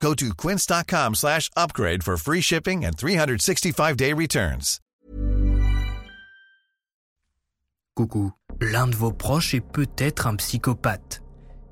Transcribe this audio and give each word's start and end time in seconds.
Go 0.00 0.14
to 0.14 0.34
quince.com 0.34 1.14
slash 1.14 1.50
upgrade 1.56 2.02
for 2.04 2.16
free 2.16 2.40
shipping 2.40 2.84
and 2.84 2.96
365-day 2.96 4.12
returns. 4.12 4.80
Coucou, 7.96 8.32
l'un 8.60 8.88
de 8.88 8.94
vos 8.94 9.12
proches 9.12 9.54
est 9.54 9.60
peut-être 9.72 10.26
un 10.26 10.36
psychopathe. 10.36 11.22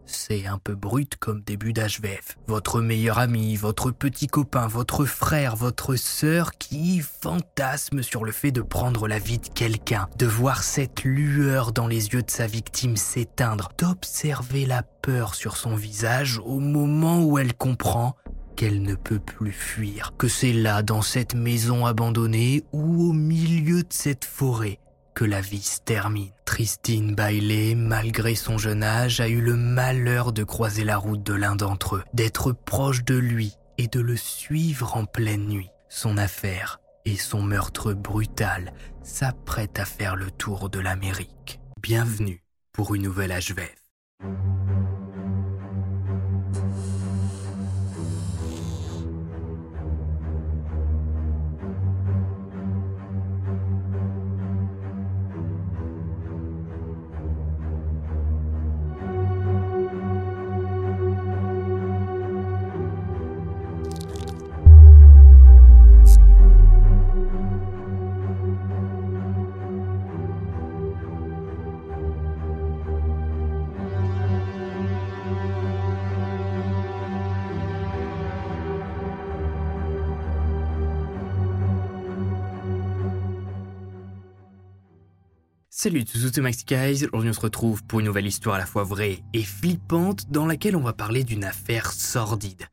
C'est 0.06 0.46
un 0.46 0.58
peu 0.58 0.74
brut 0.74 1.16
comme 1.16 1.42
début 1.42 1.72
d'HVF. 1.72 2.36
Votre 2.46 2.80
meilleur 2.80 3.18
ami, 3.18 3.56
votre 3.56 3.90
petit 3.90 4.26
copain, 4.26 4.66
votre 4.66 5.04
frère, 5.04 5.56
votre 5.56 5.96
sœur 5.96 6.52
qui 6.52 7.00
fantasme 7.00 8.02
sur 8.02 8.24
le 8.24 8.32
fait 8.32 8.52
de 8.52 8.60
prendre 8.60 9.08
la 9.08 9.18
vie 9.18 9.38
de 9.38 9.48
quelqu'un, 9.48 10.08
de 10.18 10.26
voir 10.26 10.62
cette 10.62 11.04
lueur 11.04 11.72
dans 11.72 11.86
les 11.86 12.08
yeux 12.08 12.22
de 12.22 12.30
sa 12.30 12.46
victime 12.46 12.96
s'éteindre, 12.96 13.70
d'observer 13.78 14.66
la 14.66 14.82
peur 14.82 15.34
sur 15.34 15.56
son 15.56 15.74
visage 15.74 16.40
au 16.44 16.60
moment 16.60 17.22
où 17.22 17.38
elle 17.38 17.54
comprend 17.54 18.16
qu'elle 18.56 18.82
ne 18.82 18.94
peut 18.94 19.18
plus 19.18 19.52
fuir, 19.52 20.12
que 20.16 20.28
c'est 20.28 20.52
là, 20.52 20.82
dans 20.82 21.02
cette 21.02 21.34
maison 21.34 21.86
abandonnée 21.86 22.64
ou 22.72 23.10
au 23.10 23.12
milieu 23.12 23.82
de 23.82 23.92
cette 23.92 24.24
forêt, 24.24 24.78
que 25.14 25.24
la 25.24 25.40
vie 25.40 25.62
se 25.62 25.80
termine. 25.80 26.30
Christine 26.44 27.14
Bailey, 27.14 27.74
malgré 27.74 28.34
son 28.34 28.58
jeune 28.58 28.82
âge, 28.82 29.20
a 29.20 29.28
eu 29.28 29.40
le 29.40 29.56
malheur 29.56 30.32
de 30.32 30.44
croiser 30.44 30.84
la 30.84 30.96
route 30.96 31.22
de 31.22 31.34
l'un 31.34 31.56
d'entre 31.56 31.96
eux, 31.96 32.04
d'être 32.12 32.52
proche 32.52 33.04
de 33.04 33.16
lui 33.16 33.54
et 33.78 33.88
de 33.88 34.00
le 34.00 34.16
suivre 34.16 34.96
en 34.96 35.04
pleine 35.04 35.46
nuit. 35.46 35.70
Son 35.88 36.16
affaire 36.16 36.80
et 37.04 37.16
son 37.16 37.42
meurtre 37.42 37.92
brutal 37.92 38.72
s'apprêtent 39.02 39.78
à 39.78 39.84
faire 39.84 40.16
le 40.16 40.30
tour 40.30 40.70
de 40.70 40.80
l'Amérique. 40.80 41.60
Bienvenue 41.80 42.42
pour 42.72 42.94
une 42.94 43.02
nouvelle 43.02 43.30
HVF. 43.30 43.84
Salut 85.76 86.04
tous, 86.04 86.30
c'est 86.32 86.40
Max 86.40 86.64
Guys. 86.64 87.04
Aujourd'hui, 87.06 87.30
on 87.30 87.32
se 87.32 87.40
retrouve 87.40 87.82
pour 87.82 87.98
une 87.98 88.06
nouvelle 88.06 88.28
histoire 88.28 88.54
à 88.54 88.58
la 88.58 88.64
fois 88.64 88.84
vraie 88.84 89.24
et 89.32 89.42
flippante 89.42 90.30
dans 90.30 90.46
laquelle 90.46 90.76
on 90.76 90.82
va 90.82 90.92
parler 90.92 91.24
d'une 91.24 91.42
affaire 91.42 91.90
sordide. 91.90 92.68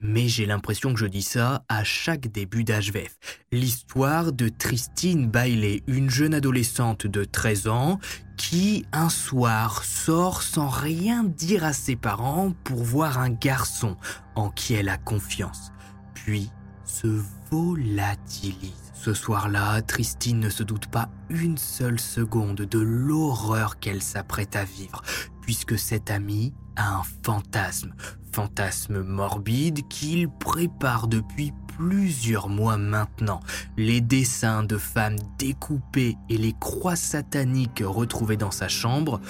Mais 0.00 0.26
j'ai 0.26 0.44
l'impression 0.44 0.92
que 0.92 0.98
je 0.98 1.06
dis 1.06 1.22
ça 1.22 1.64
à 1.68 1.84
chaque 1.84 2.26
début 2.26 2.64
d'HVF. 2.64 3.16
L'histoire 3.52 4.32
de 4.32 4.48
Tristine 4.48 5.30
Bailey, 5.30 5.84
une 5.86 6.10
jeune 6.10 6.34
adolescente 6.34 7.06
de 7.06 7.22
13 7.22 7.68
ans 7.68 8.00
qui, 8.36 8.86
un 8.90 9.08
soir, 9.08 9.84
sort 9.84 10.42
sans 10.42 10.68
rien 10.68 11.22
dire 11.22 11.62
à 11.62 11.72
ses 11.72 11.94
parents 11.94 12.52
pour 12.64 12.82
voir 12.82 13.20
un 13.20 13.30
garçon 13.30 13.96
en 14.34 14.50
qui 14.50 14.74
elle 14.74 14.88
a 14.88 14.98
confiance. 14.98 15.70
Puis 16.12 16.50
se 16.84 17.22
volatilise. 17.52 18.91
Ce 19.04 19.14
soir-là, 19.14 19.82
Tristine 19.82 20.38
ne 20.38 20.48
se 20.48 20.62
doute 20.62 20.86
pas 20.86 21.08
une 21.28 21.58
seule 21.58 21.98
seconde 21.98 22.58
de 22.58 22.78
l'horreur 22.78 23.80
qu'elle 23.80 24.00
s'apprête 24.00 24.54
à 24.54 24.62
vivre, 24.62 25.02
puisque 25.40 25.76
cet 25.76 26.08
ami 26.08 26.54
a 26.76 26.98
un 26.98 27.02
fantasme, 27.24 27.94
fantasme 28.30 29.02
morbide 29.02 29.88
qu'il 29.88 30.28
prépare 30.28 31.08
depuis 31.08 31.52
plusieurs 31.76 32.48
mois 32.48 32.76
maintenant. 32.76 33.40
Les 33.76 34.00
dessins 34.00 34.62
de 34.62 34.78
femmes 34.78 35.18
découpées 35.36 36.14
et 36.28 36.38
les 36.38 36.54
croix 36.60 36.94
sataniques 36.94 37.82
retrouvées 37.84 38.36
dans 38.36 38.52
sa 38.52 38.68
chambre 38.68 39.20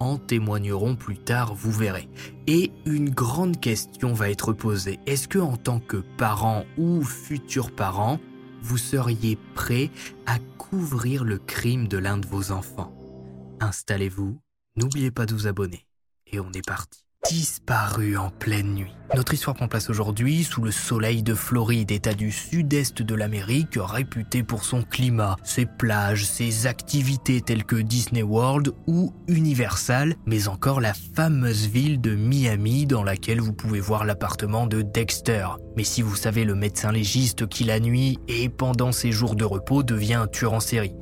en 0.00 0.18
témoigneront 0.18 0.96
plus 0.96 1.18
tard, 1.18 1.54
vous 1.54 1.70
verrez. 1.70 2.08
Et 2.48 2.72
une 2.84 3.10
grande 3.10 3.60
question 3.60 4.12
va 4.12 4.28
être 4.28 4.52
posée. 4.52 4.98
Est-ce 5.06 5.28
que 5.28 5.38
en 5.38 5.56
tant 5.56 5.78
que 5.78 5.98
parent 5.98 6.64
ou 6.78 7.04
futur 7.04 7.70
parent, 7.70 8.18
vous 8.62 8.78
seriez 8.78 9.36
prêt 9.54 9.90
à 10.26 10.38
couvrir 10.58 11.24
le 11.24 11.38
crime 11.38 11.88
de 11.88 11.98
l'un 11.98 12.18
de 12.18 12.26
vos 12.26 12.52
enfants 12.52 12.94
Installez-vous, 13.60 14.40
n'oubliez 14.76 15.10
pas 15.10 15.26
de 15.26 15.34
vous 15.34 15.46
abonner. 15.46 15.86
Et 16.26 16.40
on 16.40 16.50
est 16.52 16.66
parti 16.66 17.04
disparu 17.28 18.16
en 18.16 18.30
pleine 18.30 18.74
nuit. 18.74 18.94
Notre 19.14 19.34
histoire 19.34 19.56
prend 19.56 19.68
place 19.68 19.90
aujourd'hui 19.90 20.44
sous 20.44 20.62
le 20.62 20.70
soleil 20.70 21.22
de 21.22 21.34
Floride, 21.34 21.90
état 21.90 22.14
du 22.14 22.30
sud-est 22.30 23.02
de 23.02 23.14
l'Amérique 23.14 23.78
réputé 23.78 24.42
pour 24.42 24.64
son 24.64 24.82
climat, 24.82 25.36
ses 25.42 25.66
plages, 25.66 26.24
ses 26.24 26.66
activités 26.66 27.40
telles 27.40 27.64
que 27.64 27.76
Disney 27.76 28.22
World 28.22 28.72
ou 28.86 29.12
Universal, 29.28 30.14
mais 30.26 30.48
encore 30.48 30.80
la 30.80 30.94
fameuse 30.94 31.66
ville 31.66 32.00
de 32.00 32.14
Miami 32.14 32.86
dans 32.86 33.02
laquelle 33.02 33.40
vous 33.40 33.52
pouvez 33.52 33.80
voir 33.80 34.04
l'appartement 34.04 34.66
de 34.66 34.82
Dexter. 34.82 35.46
Mais 35.76 35.84
si 35.84 36.02
vous 36.02 36.16
savez 36.16 36.44
le 36.44 36.54
médecin 36.54 36.92
légiste 36.92 37.48
qui 37.48 37.64
la 37.64 37.80
nuit 37.80 38.18
et 38.28 38.48
pendant 38.48 38.92
ses 38.92 39.12
jours 39.12 39.34
de 39.34 39.44
repos 39.44 39.82
devient 39.82 40.14
un 40.14 40.26
tueur 40.26 40.52
en 40.52 40.60
série. 40.60 40.94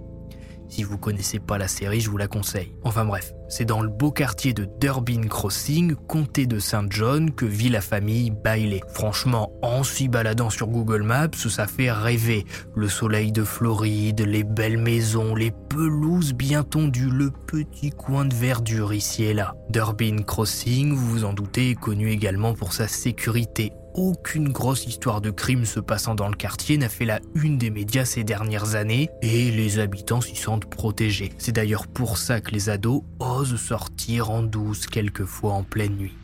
Si 0.68 0.82
vous 0.82 0.98
connaissez 0.98 1.38
pas 1.38 1.58
la 1.58 1.68
série, 1.68 2.00
je 2.00 2.10
vous 2.10 2.18
la 2.18 2.28
conseille. 2.28 2.74
Enfin 2.82 3.04
bref, 3.04 3.32
c'est 3.48 3.64
dans 3.64 3.80
le 3.80 3.88
beau 3.88 4.10
quartier 4.10 4.52
de 4.52 4.68
Durbin 4.80 5.22
Crossing, 5.28 5.94
comté 5.94 6.46
de 6.46 6.58
Saint 6.58 6.86
John, 6.88 7.30
que 7.32 7.44
vit 7.44 7.68
la 7.68 7.80
famille 7.80 8.30
Bailey. 8.30 8.80
Franchement, 8.92 9.52
en 9.62 9.82
s'y 9.82 10.08
baladant 10.08 10.50
sur 10.50 10.68
Google 10.68 11.02
Maps, 11.02 11.30
ça 11.34 11.66
fait 11.66 11.90
rêver. 11.90 12.44
Le 12.74 12.88
soleil 12.88 13.32
de 13.32 13.44
Floride, 13.44 14.20
les 14.20 14.44
belles 14.44 14.78
maisons, 14.78 15.34
les 15.34 15.50
pelouses 15.50 16.34
bien 16.34 16.62
tondues, 16.62 17.10
le 17.10 17.30
petit 17.30 17.90
coin 17.90 18.24
de 18.24 18.34
verdure 18.34 18.92
ici 18.92 19.24
et 19.24 19.34
là. 19.34 19.54
Durbin 19.70 20.22
Crossing, 20.26 20.94
vous 20.94 21.08
vous 21.08 21.24
en 21.24 21.32
doutez, 21.32 21.70
est 21.70 21.74
connu 21.74 22.10
également 22.10 22.54
pour 22.54 22.72
sa 22.72 22.88
sécurité 22.88 23.72
aucune 23.98 24.50
grosse 24.50 24.86
histoire 24.86 25.20
de 25.20 25.30
crime 25.30 25.64
se 25.64 25.80
passant 25.80 26.14
dans 26.14 26.28
le 26.28 26.36
quartier 26.36 26.78
n'a 26.78 26.88
fait 26.88 27.04
la 27.04 27.18
une 27.34 27.58
des 27.58 27.70
médias 27.70 28.04
ces 28.04 28.22
dernières 28.22 28.76
années 28.76 29.10
et 29.22 29.50
les 29.50 29.80
habitants 29.80 30.20
s'y 30.20 30.36
sentent 30.36 30.66
protégés. 30.66 31.32
C'est 31.38 31.52
d'ailleurs 31.52 31.88
pour 31.88 32.16
ça 32.16 32.40
que 32.40 32.52
les 32.52 32.68
ados 32.68 33.02
sortir 33.44 34.30
en 34.30 34.42
douce 34.42 34.86
quelquefois 34.86 35.52
en 35.52 35.62
pleine 35.62 35.96
nuit. 35.96 36.16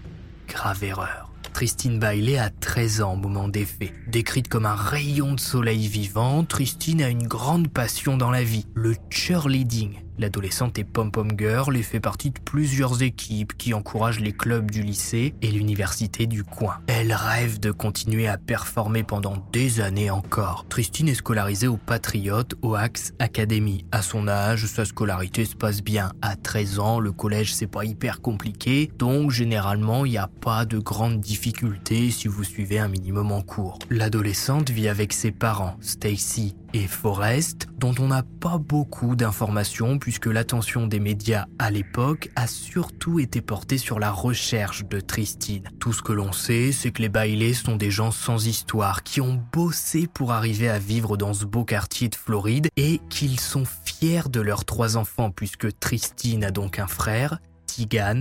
Grave 0.49 0.85
erreur. 0.85 1.31
Tristine 1.53 2.01
Bailey 2.01 2.37
a 2.37 2.51
13 2.51 3.03
ans 3.03 3.13
au 3.13 3.17
moment 3.17 3.49
des 3.49 3.65
faits. 3.65 3.93
Décrite 4.09 4.49
comme 4.49 4.67
un 4.67 4.75
rayon 4.75 5.35
de 5.35 5.41
soleil 5.41 5.87
vivant, 5.87 6.45
Tristine 6.45 7.03
a 7.03 7.09
une 7.09 7.29
grande 7.29 7.69
passion 7.69 8.17
dans 8.17 8.31
la 8.31 8.43
vie, 8.43 8.67
le 8.75 8.95
cheerleading. 9.09 10.04
L'adolescente 10.19 10.79
est 10.79 10.85
pom-pom 10.85 11.33
girl 11.37 11.77
et 11.77 11.83
fait 11.83 12.01
partie 12.01 12.31
de 12.31 12.39
plusieurs 12.39 13.03
équipes 13.03 13.57
qui 13.57 13.75
encouragent 13.75 14.21
les 14.21 14.33
clubs 14.33 14.71
du 14.71 14.83
lycée 14.83 15.35
et 15.43 15.51
l'université 15.51 16.27
du 16.27 16.45
coin. 16.45 16.79
Elle 16.87 17.13
rêve 17.13 17.59
de 17.59 17.71
continuer 17.71 18.29
à 18.29 18.39
performer 18.39 19.03
pendant 19.03 19.37
des 19.53 19.81
années 19.81 20.11
encore. 20.11 20.67
Tristine 20.69 21.09
est 21.09 21.15
scolarisée 21.15 21.67
au 21.67 21.77
Patriot 21.77 22.45
Oax 22.63 23.13
Academy. 23.19 23.85
À 23.93 24.03
son 24.03 24.29
âge, 24.29 24.67
sa 24.67 24.85
scolarité 24.85 25.45
se 25.45 25.57
passe 25.57 25.83
bien. 25.83 26.13
À 26.23 26.37
13 26.37 26.79
ans, 26.79 27.01
le 27.01 27.13
collège 27.13 27.55
c'est 27.55 27.67
pas 27.67 27.85
hyper 27.85 28.21
compliqué, 28.21 28.91
donc 28.99 29.31
généralement 29.31 30.05
il 30.05 30.13
n'y 30.13 30.19
a 30.19 30.29
pas 30.29 30.65
de 30.65 30.79
grandes 30.79 31.21
difficultés 31.21 32.11
si 32.11 32.29
vous 32.29 32.45
suivez 32.45 32.79
un 32.79 32.89
minimum 32.89 33.33
en 33.33 33.43
cours. 33.43 33.79
L'adolescente 33.91 34.71
vit 34.71 34.89
avec 34.89 35.13
ses 35.13 35.33
parents, 35.33 35.77
Stacy, 35.81 36.55
et 36.75 36.89
Forrest, 36.89 37.69
dont 37.79 37.95
on 38.01 38.09
n'a 38.09 38.25
pas 38.41 38.59
beaucoup 38.59 39.15
d'informations 39.15 39.99
puisque 39.99 40.27
l'attention 40.27 40.89
des 40.89 40.99
médias 40.99 41.47
à 41.61 41.71
l'époque 41.71 42.31
a 42.35 42.49
surtout 42.49 43.21
été 43.21 43.41
portée 43.41 43.79
sur 43.79 44.01
la 44.01 44.11
recherche 44.11 44.85
de 44.85 44.99
Tristine. 44.99 45.71
Tout 45.79 45.93
ce 45.93 46.03
que 46.03 46.13
l'on 46.13 46.33
sait, 46.33 46.73
c'est 46.73 46.91
que 46.91 47.01
les 47.01 47.09
Bailey 47.09 47.55
sont 47.55 47.77
des 47.77 47.93
gens 47.93 48.11
sans 48.11 48.49
histoire 48.49 49.05
qui 49.05 49.21
ont 49.21 49.41
bossé 49.53 50.09
pour 50.13 50.33
arriver 50.33 50.69
à 50.69 50.81
vivre 50.81 51.17
dans 51.17 51.33
ce 51.33 51.45
beau 51.45 51.65
quartier 51.65 52.09
de 52.09 52.17
Floride 52.17 52.67
et 52.77 53.01
qu'ils 53.09 53.39
sont 53.39 53.65
fiers 53.85 54.29
de 54.29 54.41
leurs 54.41 54.65
trois 54.65 54.97
enfants 54.97 55.31
puisque 55.31 55.79
Tristine 55.79 56.45
a 56.45 56.51
donc 56.51 56.81
un 56.81 56.89
frère, 56.89 57.39
Tigan, 57.67 58.21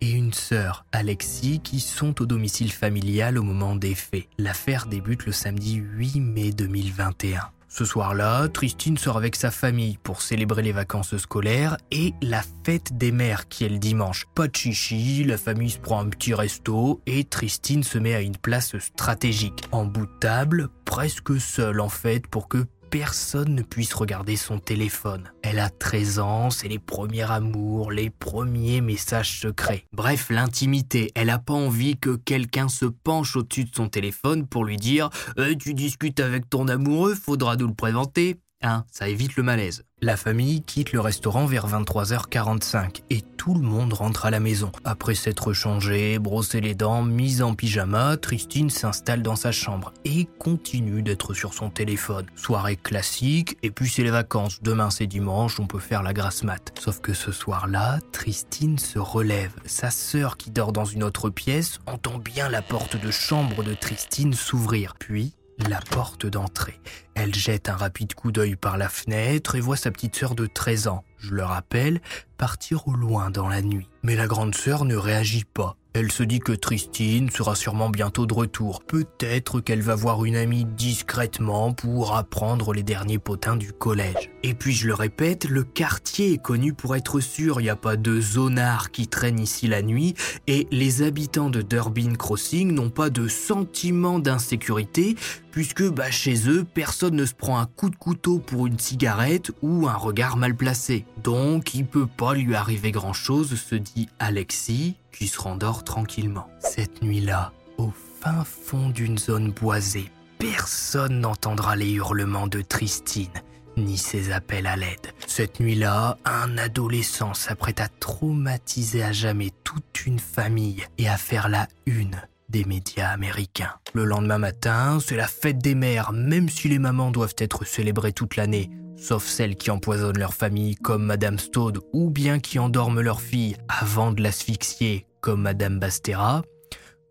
et 0.00 0.12
une 0.12 0.32
sœur, 0.32 0.86
Alexis, 0.92 1.58
qui 1.58 1.80
sont 1.80 2.22
au 2.22 2.26
domicile 2.26 2.70
familial 2.70 3.36
au 3.36 3.42
moment 3.42 3.74
des 3.74 3.96
faits. 3.96 4.28
L'affaire 4.38 4.86
débute 4.86 5.26
le 5.26 5.32
samedi 5.32 5.74
8 5.74 6.20
mai 6.20 6.52
2021. 6.52 7.50
Ce 7.70 7.84
soir-là, 7.84 8.48
Tristine 8.48 8.96
sort 8.96 9.18
avec 9.18 9.36
sa 9.36 9.50
famille 9.50 9.98
pour 10.02 10.22
célébrer 10.22 10.62
les 10.62 10.72
vacances 10.72 11.16
scolaires 11.18 11.76
et 11.90 12.14
la 12.22 12.42
fête 12.64 12.96
des 12.96 13.12
mères 13.12 13.46
qui 13.48 13.64
est 13.64 13.68
le 13.68 13.78
dimanche. 13.78 14.24
Pas 14.34 14.48
de 14.48 14.56
chichi, 14.56 15.22
la 15.22 15.36
famille 15.36 15.70
se 15.70 15.78
prend 15.78 16.00
un 16.00 16.08
petit 16.08 16.32
resto 16.32 17.02
et 17.06 17.24
Tristine 17.24 17.82
se 17.82 17.98
met 17.98 18.14
à 18.14 18.22
une 18.22 18.38
place 18.38 18.76
stratégique. 18.78 19.64
En 19.70 19.84
bout 19.84 20.06
de 20.06 20.18
table, 20.18 20.68
presque 20.86 21.38
seule 21.38 21.80
en 21.80 21.90
fait 21.90 22.26
pour 22.26 22.48
que 22.48 22.64
personne 22.90 23.54
ne 23.54 23.62
puisse 23.62 23.94
regarder 23.94 24.36
son 24.36 24.58
téléphone. 24.58 25.30
Elle 25.42 25.58
a 25.58 25.70
13 25.70 26.18
ans, 26.18 26.50
c'est 26.50 26.68
les 26.68 26.78
premiers 26.78 27.30
amours, 27.30 27.90
les 27.92 28.10
premiers 28.10 28.80
messages 28.80 29.40
secrets. 29.40 29.84
Bref, 29.92 30.30
l'intimité. 30.30 31.10
Elle 31.14 31.30
a 31.30 31.38
pas 31.38 31.54
envie 31.54 31.96
que 31.96 32.16
quelqu'un 32.16 32.68
se 32.68 32.86
penche 32.86 33.36
au-dessus 33.36 33.64
de 33.64 33.74
son 33.74 33.88
téléphone 33.88 34.46
pour 34.46 34.64
lui 34.64 34.76
dire 34.76 35.10
eh, 35.36 35.56
Tu 35.56 35.74
discutes 35.74 36.20
avec 36.20 36.48
ton 36.48 36.68
amoureux, 36.68 37.14
faudra 37.14 37.56
nous 37.56 37.68
le 37.68 37.74
présenter. 37.74 38.36
Hein, 38.62 38.84
ça 38.90 39.08
évite 39.08 39.36
le 39.36 39.42
malaise. 39.42 39.84
La 40.00 40.16
famille 40.16 40.62
quitte 40.62 40.92
le 40.92 41.00
restaurant 41.00 41.46
vers 41.46 41.66
23h45 41.66 43.02
et 43.10 43.20
tout 43.36 43.54
le 43.54 43.62
monde 43.62 43.92
rentre 43.94 44.26
à 44.26 44.30
la 44.30 44.38
maison. 44.38 44.70
Après 44.84 45.16
s'être 45.16 45.52
changé, 45.52 46.20
brossé 46.20 46.60
les 46.60 46.76
dents, 46.76 47.02
mise 47.02 47.42
en 47.42 47.54
pyjama, 47.54 48.16
Tristine 48.16 48.70
s'installe 48.70 49.22
dans 49.22 49.34
sa 49.34 49.50
chambre 49.50 49.92
et 50.04 50.28
continue 50.38 51.02
d'être 51.02 51.34
sur 51.34 51.52
son 51.52 51.70
téléphone. 51.70 52.26
Soirée 52.36 52.76
classique, 52.76 53.58
et 53.64 53.72
puis 53.72 53.88
c'est 53.88 54.04
les 54.04 54.12
vacances. 54.12 54.62
Demain 54.62 54.90
c'est 54.90 55.08
dimanche, 55.08 55.58
on 55.58 55.66
peut 55.66 55.80
faire 55.80 56.04
la 56.04 56.12
grasse 56.12 56.44
mat. 56.44 56.72
Sauf 56.78 57.00
que 57.00 57.12
ce 57.12 57.32
soir-là, 57.32 57.98
Tristine 58.12 58.78
se 58.78 59.00
relève. 59.00 59.50
Sa 59.64 59.90
sœur 59.90 60.36
qui 60.36 60.52
dort 60.52 60.72
dans 60.72 60.84
une 60.84 61.02
autre 61.02 61.28
pièce 61.28 61.80
entend 61.86 62.18
bien 62.18 62.48
la 62.48 62.62
porte 62.62 62.96
de 62.96 63.10
chambre 63.10 63.64
de 63.64 63.74
Tristine 63.74 64.32
s'ouvrir. 64.32 64.94
Puis 64.96 65.34
la 65.58 65.80
porte 65.80 66.26
d'entrée. 66.26 66.80
Elle 67.14 67.34
jette 67.34 67.68
un 67.68 67.76
rapide 67.76 68.14
coup 68.14 68.32
d'œil 68.32 68.56
par 68.56 68.78
la 68.78 68.88
fenêtre 68.88 69.56
et 69.56 69.60
voit 69.60 69.76
sa 69.76 69.90
petite 69.90 70.16
sœur 70.16 70.34
de 70.34 70.46
13 70.46 70.88
ans, 70.88 71.04
je 71.18 71.34
le 71.34 71.42
rappelle, 71.42 72.00
partir 72.36 72.86
au 72.86 72.92
loin 72.92 73.30
dans 73.30 73.48
la 73.48 73.62
nuit. 73.62 73.88
Mais 74.02 74.14
la 74.14 74.26
grande 74.26 74.54
sœur 74.54 74.84
ne 74.84 74.96
réagit 74.96 75.44
pas. 75.44 75.76
Elle 75.94 76.12
se 76.12 76.22
dit 76.22 76.38
que 76.38 76.52
Tristine 76.52 77.28
sera 77.28 77.56
sûrement 77.56 77.90
bientôt 77.90 78.24
de 78.24 78.34
retour. 78.34 78.84
Peut-être 78.84 79.60
qu'elle 79.60 79.82
va 79.82 79.96
voir 79.96 80.24
une 80.24 80.36
amie 80.36 80.64
discrètement 80.64 81.72
pour 81.72 82.14
apprendre 82.14 82.72
les 82.72 82.84
derniers 82.84 83.18
potins 83.18 83.56
du 83.56 83.72
collège. 83.72 84.30
Et 84.44 84.54
puis 84.54 84.74
je 84.74 84.86
le 84.86 84.94
répète, 84.94 85.48
le 85.48 85.64
quartier 85.64 86.34
est 86.34 86.42
connu 86.42 86.72
pour 86.72 86.94
être 86.94 87.18
sûr, 87.18 87.60
il 87.60 87.64
n'y 87.64 87.70
a 87.70 87.74
pas 87.74 87.96
de 87.96 88.20
zonards 88.20 88.92
qui 88.92 89.08
traînent 89.08 89.40
ici 89.40 89.66
la 89.66 89.82
nuit, 89.82 90.14
et 90.46 90.68
les 90.70 91.02
habitants 91.02 91.50
de 91.50 91.62
Durbin 91.62 92.14
Crossing 92.14 92.70
n'ont 92.72 92.90
pas 92.90 93.10
de 93.10 93.26
sentiment 93.26 94.20
d'insécurité, 94.20 95.16
puisque 95.50 95.82
bah, 95.88 96.10
chez 96.10 96.48
eux, 96.48 96.64
personne 96.64 97.16
ne 97.16 97.24
se 97.24 97.34
prend 97.34 97.58
un 97.58 97.66
coup 97.66 97.90
de 97.90 97.96
couteau 97.96 98.38
pour 98.38 98.66
une 98.66 98.78
cigarette 98.78 99.50
ou 99.62 99.88
un 99.88 99.94
regard 99.94 100.36
mal 100.36 100.54
placé. 100.54 101.04
Donc 101.22 101.74
il 101.74 101.86
peut 101.86 102.06
pas 102.06 102.34
lui 102.34 102.54
arriver 102.54 102.90
grand-chose, 102.90 103.54
se 103.54 103.74
dit 103.74 104.08
Alexis, 104.18 104.96
qui 105.12 105.26
se 105.28 105.40
rendort 105.40 105.84
tranquillement. 105.84 106.48
Cette 106.60 107.02
nuit-là, 107.02 107.52
au 107.76 107.92
fin 108.20 108.44
fond 108.44 108.90
d'une 108.90 109.18
zone 109.18 109.52
boisée, 109.52 110.10
personne 110.38 111.20
n'entendra 111.20 111.76
les 111.76 111.92
hurlements 111.92 112.46
de 112.46 112.60
Tristine 112.60 113.28
ni 113.76 113.96
ses 113.96 114.32
appels 114.32 114.66
à 114.66 114.76
l'aide. 114.76 115.12
Cette 115.26 115.60
nuit-là, 115.60 116.18
un 116.24 116.58
adolescent 116.58 117.34
s'apprête 117.34 117.80
à 117.80 117.88
traumatiser 117.88 119.02
à 119.02 119.12
jamais 119.12 119.52
toute 119.64 120.04
une 120.06 120.18
famille 120.18 120.84
et 120.98 121.08
à 121.08 121.16
faire 121.16 121.48
la 121.48 121.68
une 121.86 122.20
des 122.48 122.64
médias 122.64 123.08
américains. 123.08 123.74
Le 123.92 124.04
lendemain 124.04 124.38
matin, 124.38 124.98
c'est 125.04 125.16
la 125.16 125.26
fête 125.26 125.58
des 125.58 125.74
mères, 125.74 126.12
même 126.12 126.48
si 126.48 126.68
les 126.68 126.78
mamans 126.78 127.10
doivent 127.10 127.34
être 127.38 127.66
célébrées 127.66 128.12
toute 128.12 128.36
l'année, 128.36 128.70
sauf 128.96 129.24
celles 129.24 129.56
qui 129.56 129.70
empoisonnent 129.70 130.18
leur 130.18 130.34
famille 130.34 130.74
comme 130.76 131.04
Madame 131.04 131.38
Stode 131.38 131.80
ou 131.92 132.10
bien 132.10 132.38
qui 132.38 132.58
endorment 132.58 133.00
leur 133.00 133.20
fille 133.20 133.56
avant 133.68 134.12
de 134.12 134.22
l'asphyxier 134.22 135.06
comme 135.20 135.42
Madame 135.42 135.78
Bastera. 135.78 136.42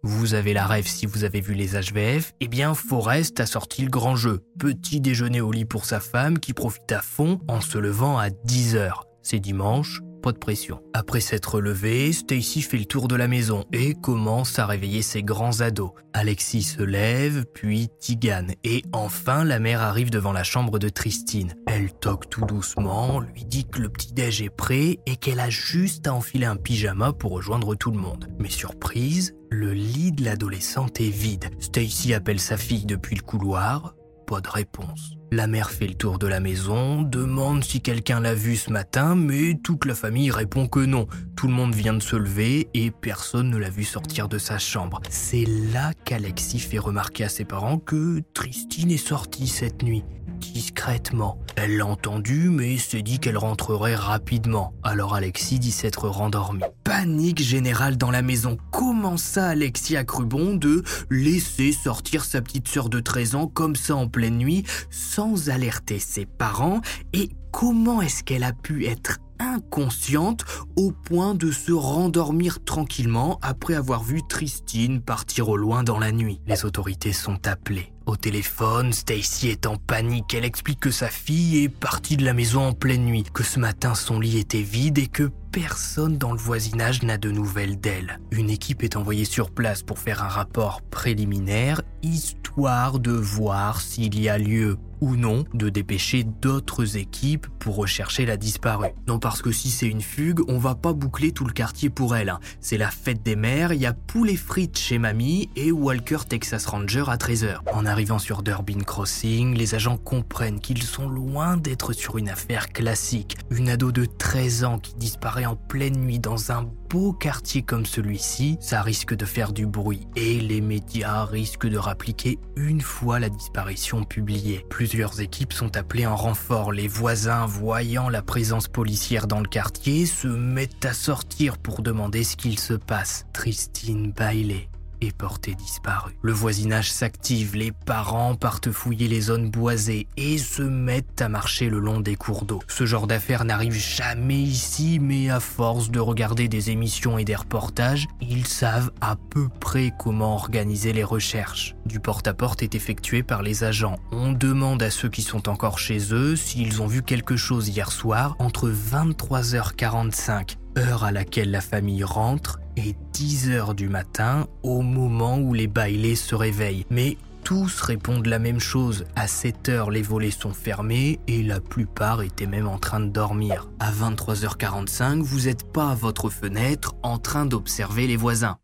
Vous 0.03 0.35
avez 0.35 0.53
la 0.53 0.65
rêve 0.65 0.87
si 0.87 1.05
vous 1.05 1.23
avez 1.23 1.41
vu 1.41 1.53
les 1.53 1.75
HVF, 1.75 2.33
eh 2.39 2.47
bien 2.47 2.73
Forrest 2.73 3.39
a 3.39 3.45
sorti 3.45 3.81
le 3.81 3.89
grand 3.89 4.15
jeu. 4.15 4.43
Petit 4.59 5.01
déjeuner 5.01 5.41
au 5.41 5.51
lit 5.51 5.65
pour 5.65 5.85
sa 5.85 5.99
femme 5.99 6.39
qui 6.39 6.53
profite 6.53 6.91
à 6.91 7.01
fond 7.01 7.39
en 7.47 7.61
se 7.61 7.77
levant 7.77 8.17
à 8.17 8.29
10h. 8.29 9.01
C'est 9.23 9.39
dimanche, 9.39 10.01
pas 10.21 10.31
de 10.31 10.37
pression. 10.37 10.81
Après 10.93 11.19
s'être 11.19 11.61
levé, 11.61 12.11
Stacy 12.11 12.61
fait 12.61 12.77
le 12.77 12.85
tour 12.85 13.07
de 13.07 13.15
la 13.15 13.27
maison 13.27 13.65
et 13.71 13.93
commence 13.93 14.59
à 14.59 14.65
réveiller 14.65 15.01
ses 15.01 15.23
grands 15.23 15.61
ados. 15.61 15.91
Alexis 16.13 16.63
se 16.63 16.81
lève, 16.81 17.45
puis 17.53 17.89
Tigan, 17.99 18.47
et 18.63 18.83
enfin 18.93 19.43
la 19.43 19.59
mère 19.59 19.81
arrive 19.81 20.09
devant 20.09 20.31
la 20.31 20.43
chambre 20.43 20.79
de 20.79 20.89
Tristine. 20.89 21.53
Elle 21.67 21.93
toque 21.93 22.29
tout 22.29 22.45
doucement, 22.45 23.19
lui 23.19 23.45
dit 23.45 23.65
que 23.65 23.79
le 23.79 23.89
petit-déj 23.89 24.41
est 24.41 24.49
prêt 24.49 24.99
et 25.05 25.15
qu'elle 25.15 25.39
a 25.39 25.49
juste 25.49 26.07
à 26.07 26.13
enfiler 26.13 26.45
un 26.45 26.55
pyjama 26.55 27.13
pour 27.13 27.31
rejoindre 27.31 27.75
tout 27.75 27.91
le 27.91 27.99
monde. 27.99 28.27
Mais 28.39 28.49
surprise, 28.49 29.35
le 29.49 29.73
lit 29.73 30.11
de 30.11 30.23
l'adolescente 30.23 30.99
est 30.99 31.09
vide. 31.09 31.49
Stacy 31.59 32.13
appelle 32.13 32.39
sa 32.39 32.57
fille 32.57 32.85
depuis 32.85 33.15
le 33.15 33.21
couloir, 33.21 33.95
pas 34.25 34.41
de 34.41 34.49
réponse. 34.49 35.16
La 35.31 35.47
mère 35.47 35.71
fait 35.71 35.87
le 35.87 35.93
tour 35.93 36.19
de 36.19 36.27
la 36.27 36.39
maison, 36.39 37.01
demande 37.01 37.63
si 37.63 37.81
quelqu'un 37.81 38.21
l'a 38.21 38.33
vu 38.33 38.55
ce 38.55 38.71
matin, 38.71 39.13
mais 39.13 39.59
toute 39.61 39.83
la 39.85 39.93
famille 39.93 40.31
répond 40.31 40.67
que 40.67 40.79
non. 40.79 41.07
Tout 41.35 41.47
le 41.47 41.53
monde 41.53 41.75
vient 41.75 41.93
de 41.93 42.01
se 42.01 42.15
lever 42.15 42.69
et 42.73 42.91
personne 42.91 43.49
ne 43.49 43.57
l'a 43.57 43.69
vu 43.69 43.83
sortir 43.83 44.29
de 44.29 44.37
sa 44.37 44.57
chambre. 44.57 45.01
C'est 45.09 45.45
là 45.45 45.91
qu'Alexis 46.05 46.59
fait 46.59 46.79
remarquer 46.79 47.25
à 47.25 47.29
ses 47.29 47.43
parents 47.43 47.77
que 47.77 48.21
Tristine 48.33 48.91
est 48.91 48.97
sortie 48.97 49.47
cette 49.47 49.83
nuit 49.83 50.03
discrètement. 50.37 51.39
Elle 51.55 51.77
l'a 51.77 51.85
entendu, 51.85 52.49
mais 52.49 52.77
s'est 52.77 53.01
dit 53.01 53.19
qu'elle 53.19 53.37
rentrerait 53.37 53.95
rapidement. 53.95 54.73
Alors 54.83 55.15
Alexis 55.15 55.59
dit 55.59 55.71
s'être 55.71 56.07
rendormi. 56.07 56.61
Panique 56.83 57.41
générale 57.41 57.97
dans 57.97 58.11
la 58.11 58.21
maison. 58.21 58.57
Comment 58.71 59.17
ça 59.17 59.47
Alexis 59.47 59.97
a 59.97 60.03
cru 60.03 60.25
bon 60.25 60.55
de 60.55 60.83
laisser 61.09 61.71
sortir 61.71 62.23
sa 62.23 62.41
petite 62.41 62.67
sœur 62.67 62.89
de 62.89 62.99
13 62.99 63.35
ans 63.35 63.47
comme 63.47 63.75
ça 63.75 63.95
en 63.95 64.07
pleine 64.07 64.37
nuit 64.37 64.63
sans 64.89 65.49
alerter 65.49 65.99
ses 65.99 66.25
parents? 66.25 66.81
Et 67.13 67.29
comment 67.51 68.01
est-ce 68.01 68.23
qu'elle 68.23 68.43
a 68.43 68.53
pu 68.53 68.85
être 68.85 69.17
inconsciente 69.39 70.45
au 70.75 70.91
point 70.91 71.35
de 71.35 71.51
se 71.51 71.71
rendormir 71.71 72.63
tranquillement 72.63 73.39
après 73.41 73.75
avoir 73.75 74.03
vu 74.03 74.21
Tristine 74.27 75.01
partir 75.01 75.49
au 75.49 75.57
loin 75.57 75.83
dans 75.83 75.99
la 75.99 76.11
nuit? 76.11 76.39
Les 76.47 76.65
autorités 76.65 77.13
sont 77.13 77.47
appelées. 77.47 77.91
Au 78.07 78.15
téléphone, 78.15 78.93
Stacy 78.93 79.49
est 79.49 79.65
en 79.65 79.75
panique. 79.75 80.33
Elle 80.33 80.45
explique 80.45 80.79
que 80.79 80.91
sa 80.91 81.09
fille 81.09 81.63
est 81.63 81.69
partie 81.69 82.15
de 82.15 82.23
la 82.23 82.33
maison 82.33 82.61
en 82.67 82.71
pleine 82.71 83.03
nuit, 83.03 83.25
que 83.33 83.43
ce 83.43 83.59
matin 83.59 83.95
son 83.95 84.21
lit 84.21 84.37
était 84.37 84.61
vide 84.61 84.97
et 84.97 85.07
que 85.07 85.29
personne 85.51 86.17
dans 86.17 86.31
le 86.31 86.37
voisinage 86.37 87.03
n'a 87.03 87.17
de 87.17 87.31
nouvelles 87.31 87.79
d'elle. 87.79 88.19
Une 88.31 88.49
équipe 88.49 88.83
est 88.83 88.95
envoyée 88.95 89.25
sur 89.25 89.51
place 89.51 89.83
pour 89.83 89.99
faire 89.99 90.23
un 90.23 90.27
rapport 90.27 90.81
préliminaire, 90.81 91.81
histoire 92.03 92.99
de 92.99 93.11
voir 93.11 93.81
s'il 93.81 94.19
y 94.19 94.29
a 94.29 94.37
lieu 94.37 94.77
ou 95.01 95.15
non 95.15 95.43
de 95.53 95.69
dépêcher 95.69 96.23
d'autres 96.23 96.97
équipes 96.97 97.47
pour 97.59 97.75
rechercher 97.75 98.25
la 98.25 98.37
disparue. 98.37 98.87
Non 99.07 99.19
parce 99.19 99.41
que 99.41 99.51
si 99.51 99.69
c'est 99.69 99.87
une 99.87 100.01
fugue, 100.01 100.41
on 100.47 100.57
va 100.57 100.75
pas 100.75 100.93
boucler 100.93 101.31
tout 101.31 101.45
le 101.45 101.53
quartier 101.53 101.89
pour 101.89 102.15
elle. 102.15 102.29
Hein. 102.29 102.39
C'est 102.59 102.77
la 102.77 102.89
fête 102.89 103.23
des 103.23 103.35
mères, 103.35 103.73
il 103.73 103.81
y 103.81 103.85
a 103.85 103.93
poulet 103.93 104.35
frites 104.35 104.77
chez 104.77 104.97
mamie 104.97 105.49
et 105.55 105.71
Walker 105.71 106.19
Texas 106.27 106.65
Ranger 106.65 107.05
à 107.07 107.17
13h. 107.17 107.57
En 107.71 107.85
arrivant 107.85 108.19
sur 108.19 108.43
Durbin 108.43 108.79
Crossing, 108.79 109.55
les 109.55 109.75
agents 109.75 109.97
comprennent 109.97 110.59
qu'ils 110.59 110.83
sont 110.83 111.07
loin 111.07 111.57
d'être 111.57 111.93
sur 111.93 112.17
une 112.17 112.29
affaire 112.29 112.69
classique. 112.69 113.37
Une 113.51 113.69
ado 113.69 113.91
de 113.91 114.05
13 114.05 114.63
ans 114.63 114.79
qui 114.79 114.95
disparaît 114.95 115.36
en 115.45 115.55
pleine 115.55 115.97
nuit 115.97 116.19
dans 116.19 116.51
un 116.51 116.63
beau 116.89 117.13
quartier 117.13 117.61
comme 117.61 117.85
celui-ci, 117.85 118.57
ça 118.61 118.81
risque 118.81 119.13
de 119.13 119.25
faire 119.25 119.51
du 119.51 119.65
bruit 119.65 120.07
et 120.15 120.39
les 120.39 120.61
médias 120.61 121.25
risquent 121.25 121.67
de 121.67 121.77
rappliquer 121.77 122.39
une 122.55 122.81
fois 122.81 123.19
la 123.19 123.29
disparition 123.29 124.03
publiée. 124.03 124.65
Plusieurs 124.69 125.21
équipes 125.21 125.53
sont 125.53 125.75
appelées 125.77 126.07
en 126.07 126.15
renfort. 126.15 126.71
Les 126.71 126.87
voisins, 126.87 127.45
voyant 127.45 128.09
la 128.09 128.21
présence 128.21 128.67
policière 128.67 129.27
dans 129.27 129.41
le 129.41 129.47
quartier, 129.47 130.05
se 130.05 130.27
mettent 130.27 130.85
à 130.85 130.93
sortir 130.93 131.57
pour 131.57 131.81
demander 131.81 132.23
ce 132.23 132.37
qu'il 132.37 132.57
se 132.59 132.73
passe. 132.73 133.25
Tristine 133.33 134.11
Bailey 134.11 134.69
est 135.01 135.15
porté 135.15 135.55
disparu. 135.55 136.17
Le 136.21 136.31
voisinage 136.31 136.91
s'active, 136.91 137.55
les 137.55 137.71
parents 137.71 138.35
partent 138.35 138.71
fouiller 138.71 139.07
les 139.07 139.21
zones 139.21 139.49
boisées 139.49 140.07
et 140.17 140.37
se 140.37 140.61
mettent 140.61 141.21
à 141.21 141.29
marcher 141.29 141.69
le 141.69 141.79
long 141.79 141.99
des 141.99 142.15
cours 142.15 142.45
d'eau. 142.45 142.59
Ce 142.67 142.85
genre 142.85 143.07
d'affaires 143.07 143.45
n'arrive 143.45 143.73
jamais 143.73 144.41
ici, 144.41 144.99
mais 144.99 145.29
à 145.29 145.39
force 145.39 145.91
de 145.91 145.99
regarder 145.99 146.47
des 146.47 146.69
émissions 146.69 147.17
et 147.17 147.25
des 147.25 147.35
reportages, 147.35 148.07
ils 148.21 148.47
savent 148.47 148.91
à 149.01 149.15
peu 149.29 149.47
près 149.59 149.91
comment 149.97 150.35
organiser 150.35 150.93
les 150.93 151.03
recherches. 151.03 151.75
Du 151.85 151.99
porte-à-porte 151.99 152.63
est 152.63 152.75
effectué 152.75 153.23
par 153.23 153.41
les 153.41 153.63
agents. 153.63 153.97
On 154.11 154.31
demande 154.31 154.83
à 154.83 154.91
ceux 154.91 155.09
qui 155.09 155.21
sont 155.21 155.49
encore 155.49 155.79
chez 155.79 156.13
eux 156.13 156.35
s'ils 156.35 156.81
ont 156.81 156.87
vu 156.87 157.01
quelque 157.01 157.37
chose 157.37 157.69
hier 157.69 157.91
soir 157.91 158.35
entre 158.39 158.69
23h45 158.69 160.57
heure 160.77 161.03
à 161.03 161.11
laquelle 161.11 161.51
la 161.51 161.61
famille 161.61 162.03
rentre, 162.03 162.59
et 162.75 162.95
10 163.13 163.49
heures 163.49 163.73
du 163.73 163.89
matin, 163.89 164.47
au 164.63 164.81
moment 164.81 165.37
où 165.37 165.53
les 165.53 165.67
bailés 165.67 166.15
se 166.15 166.35
réveillent. 166.35 166.85
Mais 166.89 167.17
tous 167.43 167.81
répondent 167.81 168.27
la 168.27 168.39
même 168.39 168.59
chose. 168.59 169.05
À 169.15 169.27
7 169.27 169.69
heures, 169.69 169.89
les 169.89 170.01
volets 170.01 170.31
sont 170.31 170.53
fermés 170.53 171.19
et 171.27 171.43
la 171.43 171.59
plupart 171.59 172.21
étaient 172.21 172.45
même 172.45 172.67
en 172.67 172.77
train 172.77 172.99
de 172.99 173.09
dormir. 173.09 173.69
À 173.79 173.91
23h45, 173.91 175.21
vous 175.21 175.41
n'êtes 175.41 175.71
pas 175.71 175.91
à 175.91 175.95
votre 175.95 176.29
fenêtre 176.29 176.95
en 177.03 177.17
train 177.17 177.45
d'observer 177.45 178.05
les 178.05 178.17
voisins. 178.17 178.57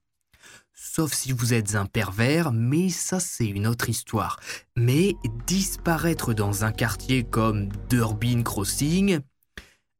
Sauf 0.73 1.13
si 1.13 1.31
vous 1.31 1.53
êtes 1.53 1.75
un 1.75 1.85
pervers, 1.85 2.51
mais 2.51 2.89
ça 2.89 3.19
c'est 3.19 3.47
une 3.47 3.67
autre 3.67 3.89
histoire. 3.89 4.39
Mais 4.75 5.15
disparaître 5.47 6.33
dans 6.33 6.65
un 6.65 6.71
quartier 6.71 7.23
comme 7.23 7.69
Durbin 7.89 8.43
Crossing, 8.43 9.21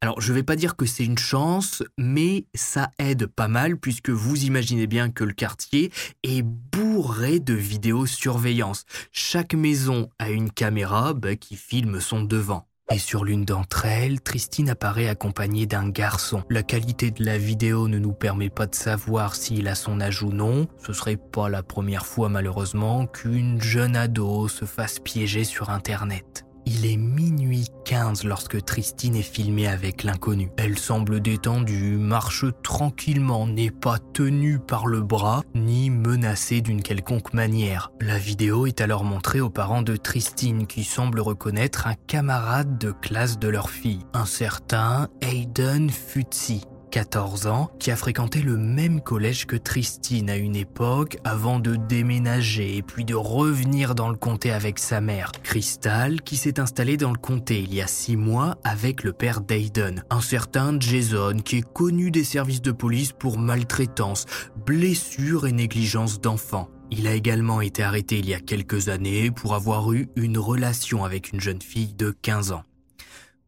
alors, 0.04 0.20
je 0.20 0.34
ne 0.34 0.36
vais 0.36 0.44
pas 0.44 0.58
dire 0.58 0.76
que 0.76 0.86
c'est 0.86 1.06
une 1.06 1.18
chance, 1.18 1.82
mais 1.98 2.44
ça 2.54 2.92
aide 3.00 3.26
pas 3.26 3.48
mal 3.48 3.78
puisque 3.78 4.10
vous 4.10 4.44
imaginez 4.44 4.86
bien 4.86 5.10
que 5.10 5.24
le 5.24 5.32
quartier 5.32 5.94
est 6.24 6.42
bourré 6.42 7.40
de 7.40 7.54
vidéosurveillance. 7.54 8.84
Chaque 9.14 9.54
maison 9.54 10.10
a 10.20 10.30
une 10.30 10.52
caméra 10.52 11.14
bah, 11.14 11.38
qui 11.38 11.56
filme 11.56 12.02
son 12.02 12.22
devant. 12.22 12.68
Et 12.92 12.98
sur 12.98 13.24
l'une 13.24 13.46
d'entre 13.46 13.86
elles, 13.86 14.20
Tristine 14.20 14.72
apparaît 14.72 15.08
accompagnée 15.08 15.68
d'un 15.68 15.88
garçon. 15.88 16.44
La 16.50 16.64
qualité 16.64 17.10
de 17.10 17.24
la 17.24 17.38
vidéo 17.38 17.88
ne 17.88 17.98
nous 17.98 18.12
permet 18.12 18.50
pas 18.50 18.68
de 18.68 18.76
savoir 18.76 19.36
s'il 19.36 19.70
a 19.70 19.76
son 19.76 20.02
âge 20.02 20.22
ou 20.22 20.34
non. 20.34 20.68
Ce 20.86 20.92
serait 20.92 21.16
pas 21.16 21.48
la 21.48 21.64
première 21.64 22.06
fois 22.06 22.28
malheureusement 22.28 23.08
qu'une 23.08 23.62
jeune 23.62 23.96
ado 23.96 24.50
se 24.50 24.66
fasse 24.66 25.00
piéger 25.00 25.46
sur 25.46 25.70
Internet. 25.70 26.43
Il 26.66 26.86
est 26.86 26.98
minuit 26.98 27.68
15 27.86 28.24
lorsque 28.24 28.64
Tristine 28.64 29.16
est 29.16 29.22
filmée 29.22 29.68
avec 29.68 30.04
l'inconnu. 30.04 30.50
Elle 30.58 30.78
semble 30.78 31.20
détendue, 31.20 31.98
marche 31.98 32.46
tranquillement, 32.64 33.48
n'est 33.48 33.72
pas 33.72 34.00
tenue 34.00 34.60
par 34.60 34.88
le 34.88 35.02
bras, 35.02 35.44
ni 35.56 35.90
menacée 35.90 36.62
d'une 36.62 36.82
quelconque 36.82 37.34
manière. 37.34 37.92
La 38.00 38.18
vidéo 38.18 38.66
est 38.66 38.82
alors 38.82 39.04
montrée 39.04 39.42
aux 39.42 39.50
parents 39.50 39.82
de 39.82 39.96
Tristine 39.96 40.68
qui 40.68 40.84
semblent 40.84 41.20
reconnaître 41.20 41.88
un 41.88 41.96
camarade 42.08 42.78
de 42.78 42.92
classe 42.92 43.40
de 43.40 43.50
leur 43.50 43.70
fille, 43.70 44.06
un 44.14 44.26
certain 44.26 45.10
Hayden 45.22 45.90
Futsi. 45.90 46.66
14 46.94 47.48
ans, 47.48 47.72
qui 47.80 47.90
a 47.90 47.96
fréquenté 47.96 48.44
le 48.44 48.56
même 48.56 49.02
collège 49.02 49.48
que 49.48 49.56
Tristine 49.56 50.30
à 50.30 50.38
une 50.38 50.56
époque 50.56 51.18
avant 51.24 51.60
de 51.60 51.76
déménager 51.76 52.78
et 52.78 52.84
puis 52.84 53.04
de 53.04 53.16
revenir 53.16 53.96
dans 53.96 54.10
le 54.10 54.16
comté 54.16 54.52
avec 54.52 54.78
sa 54.78 55.02
mère. 55.02 55.32
Crystal, 55.42 56.22
qui 56.22 56.38
s'est 56.38 56.60
installée 56.60 56.98
dans 56.98 57.10
le 57.10 57.18
comté 57.18 57.62
il 57.62 57.74
y 57.74 57.82
a 57.82 57.88
6 57.88 58.16
mois 58.16 58.58
avec 58.64 59.04
le 59.04 59.12
père 59.12 59.42
d'Aiden, 59.42 60.04
un 60.12 60.22
certain 60.22 60.80
Jason 60.80 61.38
qui 61.44 61.58
est 61.58 61.74
connu 61.74 62.12
des 62.12 62.24
services 62.24 62.62
de 62.62 62.72
police 62.72 63.12
pour 63.12 63.40
maltraitance, 63.40 64.28
blessures 64.64 65.48
et 65.48 65.52
négligence 65.52 66.22
d'enfants. 66.22 66.70
Il 66.92 67.08
a 67.08 67.16
également 67.16 67.62
été 67.62 67.82
arrêté 67.82 68.20
il 68.20 68.30
y 68.30 68.36
a 68.36 68.40
quelques 68.40 68.90
années 68.90 69.32
pour 69.32 69.56
avoir 69.56 69.92
eu 69.94 70.10
une 70.16 70.38
relation 70.38 71.04
avec 71.04 71.34
une 71.34 71.42
jeune 71.42 71.64
fille 71.64 71.96
de 71.96 72.14
15 72.22 72.52
ans. 72.52 72.64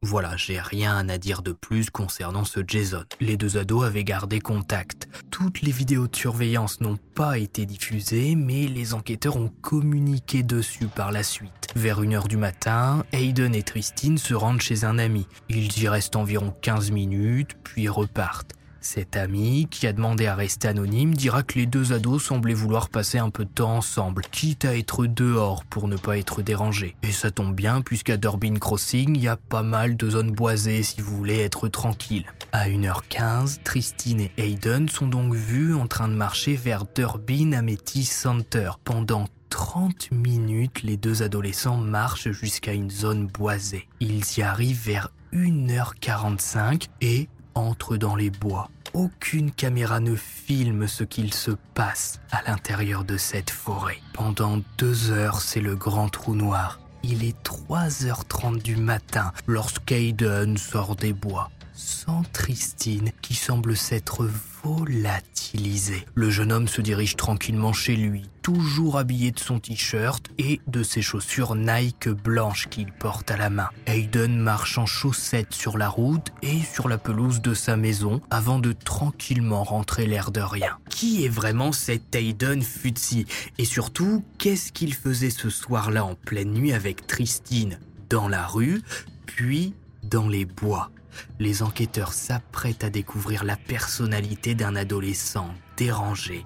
Voilà, 0.07 0.37
j'ai 0.37 0.59
rien 0.59 1.09
à 1.09 1.17
dire 1.17 1.41
de 1.41 1.51
plus 1.51 1.89
concernant 1.89 2.45
ce 2.45 2.59
Jason. 2.65 3.05
Les 3.19 3.37
deux 3.37 3.57
ados 3.57 3.83
avaient 3.83 4.03
gardé 4.03 4.39
contact. 4.39 5.07
Toutes 5.31 5.63
les 5.63 5.71
vidéos 5.71 6.07
de 6.07 6.15
surveillance 6.15 6.79
n'ont 6.79 6.99
pas 7.15 7.39
été 7.39 7.65
diffusées, 7.65 8.35
mais 8.35 8.67
les 8.67 8.93
enquêteurs 8.93 9.35
ont 9.35 9.51
communiqué 9.63 10.43
dessus 10.43 10.85
par 10.85 11.11
la 11.11 11.23
suite. 11.23 11.69
Vers 11.75 12.03
1h 12.03 12.27
du 12.27 12.37
matin, 12.37 13.03
Hayden 13.13 13.55
et 13.55 13.63
Tristine 13.63 14.19
se 14.19 14.35
rendent 14.35 14.61
chez 14.61 14.83
un 14.83 14.99
ami. 14.99 15.25
Ils 15.49 15.75
y 15.81 15.87
restent 15.87 16.17
environ 16.17 16.53
15 16.61 16.91
minutes, 16.91 17.57
puis 17.63 17.89
repartent. 17.89 18.53
Cet 18.85 19.17
ami, 19.17 19.67
qui 19.71 19.87
a 19.87 19.93
demandé 19.93 20.27
à 20.27 20.35
rester 20.35 20.67
anonyme, 20.67 21.15
dira 21.15 21.41
que 21.41 21.57
les 21.57 21.65
deux 21.65 21.91
ados 21.91 22.23
semblaient 22.23 22.53
vouloir 22.53 22.89
passer 22.89 23.17
un 23.17 23.31
peu 23.31 23.43
de 23.43 23.49
temps 23.49 23.77
ensemble, 23.77 24.21
quitte 24.31 24.63
à 24.63 24.77
être 24.77 25.07
dehors 25.07 25.65
pour 25.65 25.87
ne 25.87 25.97
pas 25.97 26.19
être 26.19 26.43
dérangés. 26.43 26.95
Et 27.01 27.11
ça 27.11 27.31
tombe 27.31 27.55
bien 27.55 27.81
puisqu'à 27.81 28.15
Durbin 28.15 28.53
Crossing, 28.59 29.15
il 29.15 29.23
y 29.23 29.27
a 29.27 29.37
pas 29.37 29.63
mal 29.63 29.97
de 29.97 30.11
zones 30.11 30.29
boisées 30.29 30.83
si 30.83 31.01
vous 31.01 31.17
voulez 31.17 31.39
être 31.39 31.67
tranquille. 31.67 32.27
À 32.51 32.69
1h15, 32.69 33.63
Tristine 33.63 34.19
et 34.19 34.31
Hayden 34.37 34.87
sont 34.87 35.07
donc 35.07 35.33
vus 35.33 35.73
en 35.73 35.87
train 35.87 36.07
de 36.07 36.13
marcher 36.13 36.53
vers 36.55 36.85
Durbin 36.85 37.53
Amethyst 37.53 38.13
Center. 38.13 38.69
Pendant 38.83 39.25
30 39.49 40.11
minutes, 40.11 40.83
les 40.83 40.95
deux 40.95 41.23
adolescents 41.23 41.77
marchent 41.77 42.29
jusqu'à 42.29 42.73
une 42.73 42.91
zone 42.91 43.25
boisée. 43.25 43.87
Ils 43.99 44.21
y 44.37 44.43
arrivent 44.43 44.85
vers 44.85 45.09
1h45 45.33 46.87
et 47.01 47.27
entrent 47.55 47.97
dans 47.97 48.15
les 48.15 48.29
bois 48.29 48.69
aucune 48.95 49.51
caméra 49.51 49.99
ne 49.99 50.15
filme 50.15 50.87
ce 50.87 51.03
qu'il 51.03 51.33
se 51.33 51.51
passe 51.73 52.21
à 52.31 52.41
l'intérieur 52.49 53.03
de 53.03 53.17
cette 53.17 53.49
forêt. 53.49 53.99
Pendant 54.13 54.61
deux 54.77 55.11
heures, 55.11 55.41
c'est 55.41 55.59
le 55.59 55.75
grand 55.75 56.07
trou 56.07 56.33
noir. 56.33 56.79
Il 57.03 57.23
est 57.25 57.35
3h30 57.45 58.61
du 58.61 58.77
matin 58.77 59.33
lorsqu'Aiden 59.47 60.57
sort 60.57 60.95
des 60.95 61.13
bois 61.13 61.51
sans 61.73 62.23
Tristine 62.31 63.11
qui 63.21 63.33
semble 63.33 63.75
s'être 63.75 64.27
volatilisée. 64.63 66.05
Le 66.15 66.29
jeune 66.29 66.53
homme 66.53 66.69
se 66.69 66.81
dirige 66.81 67.17
tranquillement 67.17 67.73
chez 67.73 67.97
lui, 67.97 68.23
toujours 68.45 68.99
habillé 68.99 69.31
de 69.31 69.39
son 69.39 69.57
t-shirt 69.59 70.27
et 70.37 70.61
de 70.67 70.83
ses 70.83 71.01
chaussures 71.01 71.55
Nike 71.55 72.09
blanches 72.09 72.67
qu'il 72.69 72.91
porte 72.91 73.31
à 73.31 73.37
la 73.37 73.49
main. 73.49 73.69
Hayden 73.87 74.37
marche 74.37 74.77
en 74.77 74.85
chaussettes 74.85 75.55
sur 75.55 75.79
la 75.79 75.89
route 75.89 76.27
et 76.43 76.59
sur 76.61 76.87
la 76.87 76.99
pelouse 76.99 77.41
de 77.41 77.55
sa 77.55 77.75
maison 77.75 78.21
avant 78.29 78.59
de 78.59 78.71
tranquillement 78.71 79.63
rentrer 79.63 80.05
l'air 80.05 80.29
de 80.29 80.41
rien. 80.41 80.77
Qui 80.91 81.25
est 81.25 81.29
vraiment 81.29 81.71
cet 81.71 82.13
Hayden 82.13 82.61
Futsi? 82.61 83.25
Et 83.57 83.65
surtout, 83.65 84.23
qu'est-ce 84.37 84.71
qu'il 84.71 84.93
faisait 84.93 85.31
ce 85.31 85.49
soir-là 85.49 86.05
en 86.05 86.13
pleine 86.13 86.53
nuit 86.53 86.71
avec 86.71 87.07
Tristine? 87.07 87.79
Dans 88.11 88.27
la 88.27 88.45
rue, 88.45 88.83
puis 89.25 89.73
dans 90.03 90.27
les 90.27 90.45
bois 90.45 90.91
les 91.39 91.63
enquêteurs 91.63 92.11
s'apprêtent 92.11 92.83
à 92.83 92.89
découvrir 92.89 93.45
la 93.45 93.55
personnalité 93.55 94.53
d'un 94.53 94.75
adolescent 94.75 95.47
dérangé, 95.77 96.45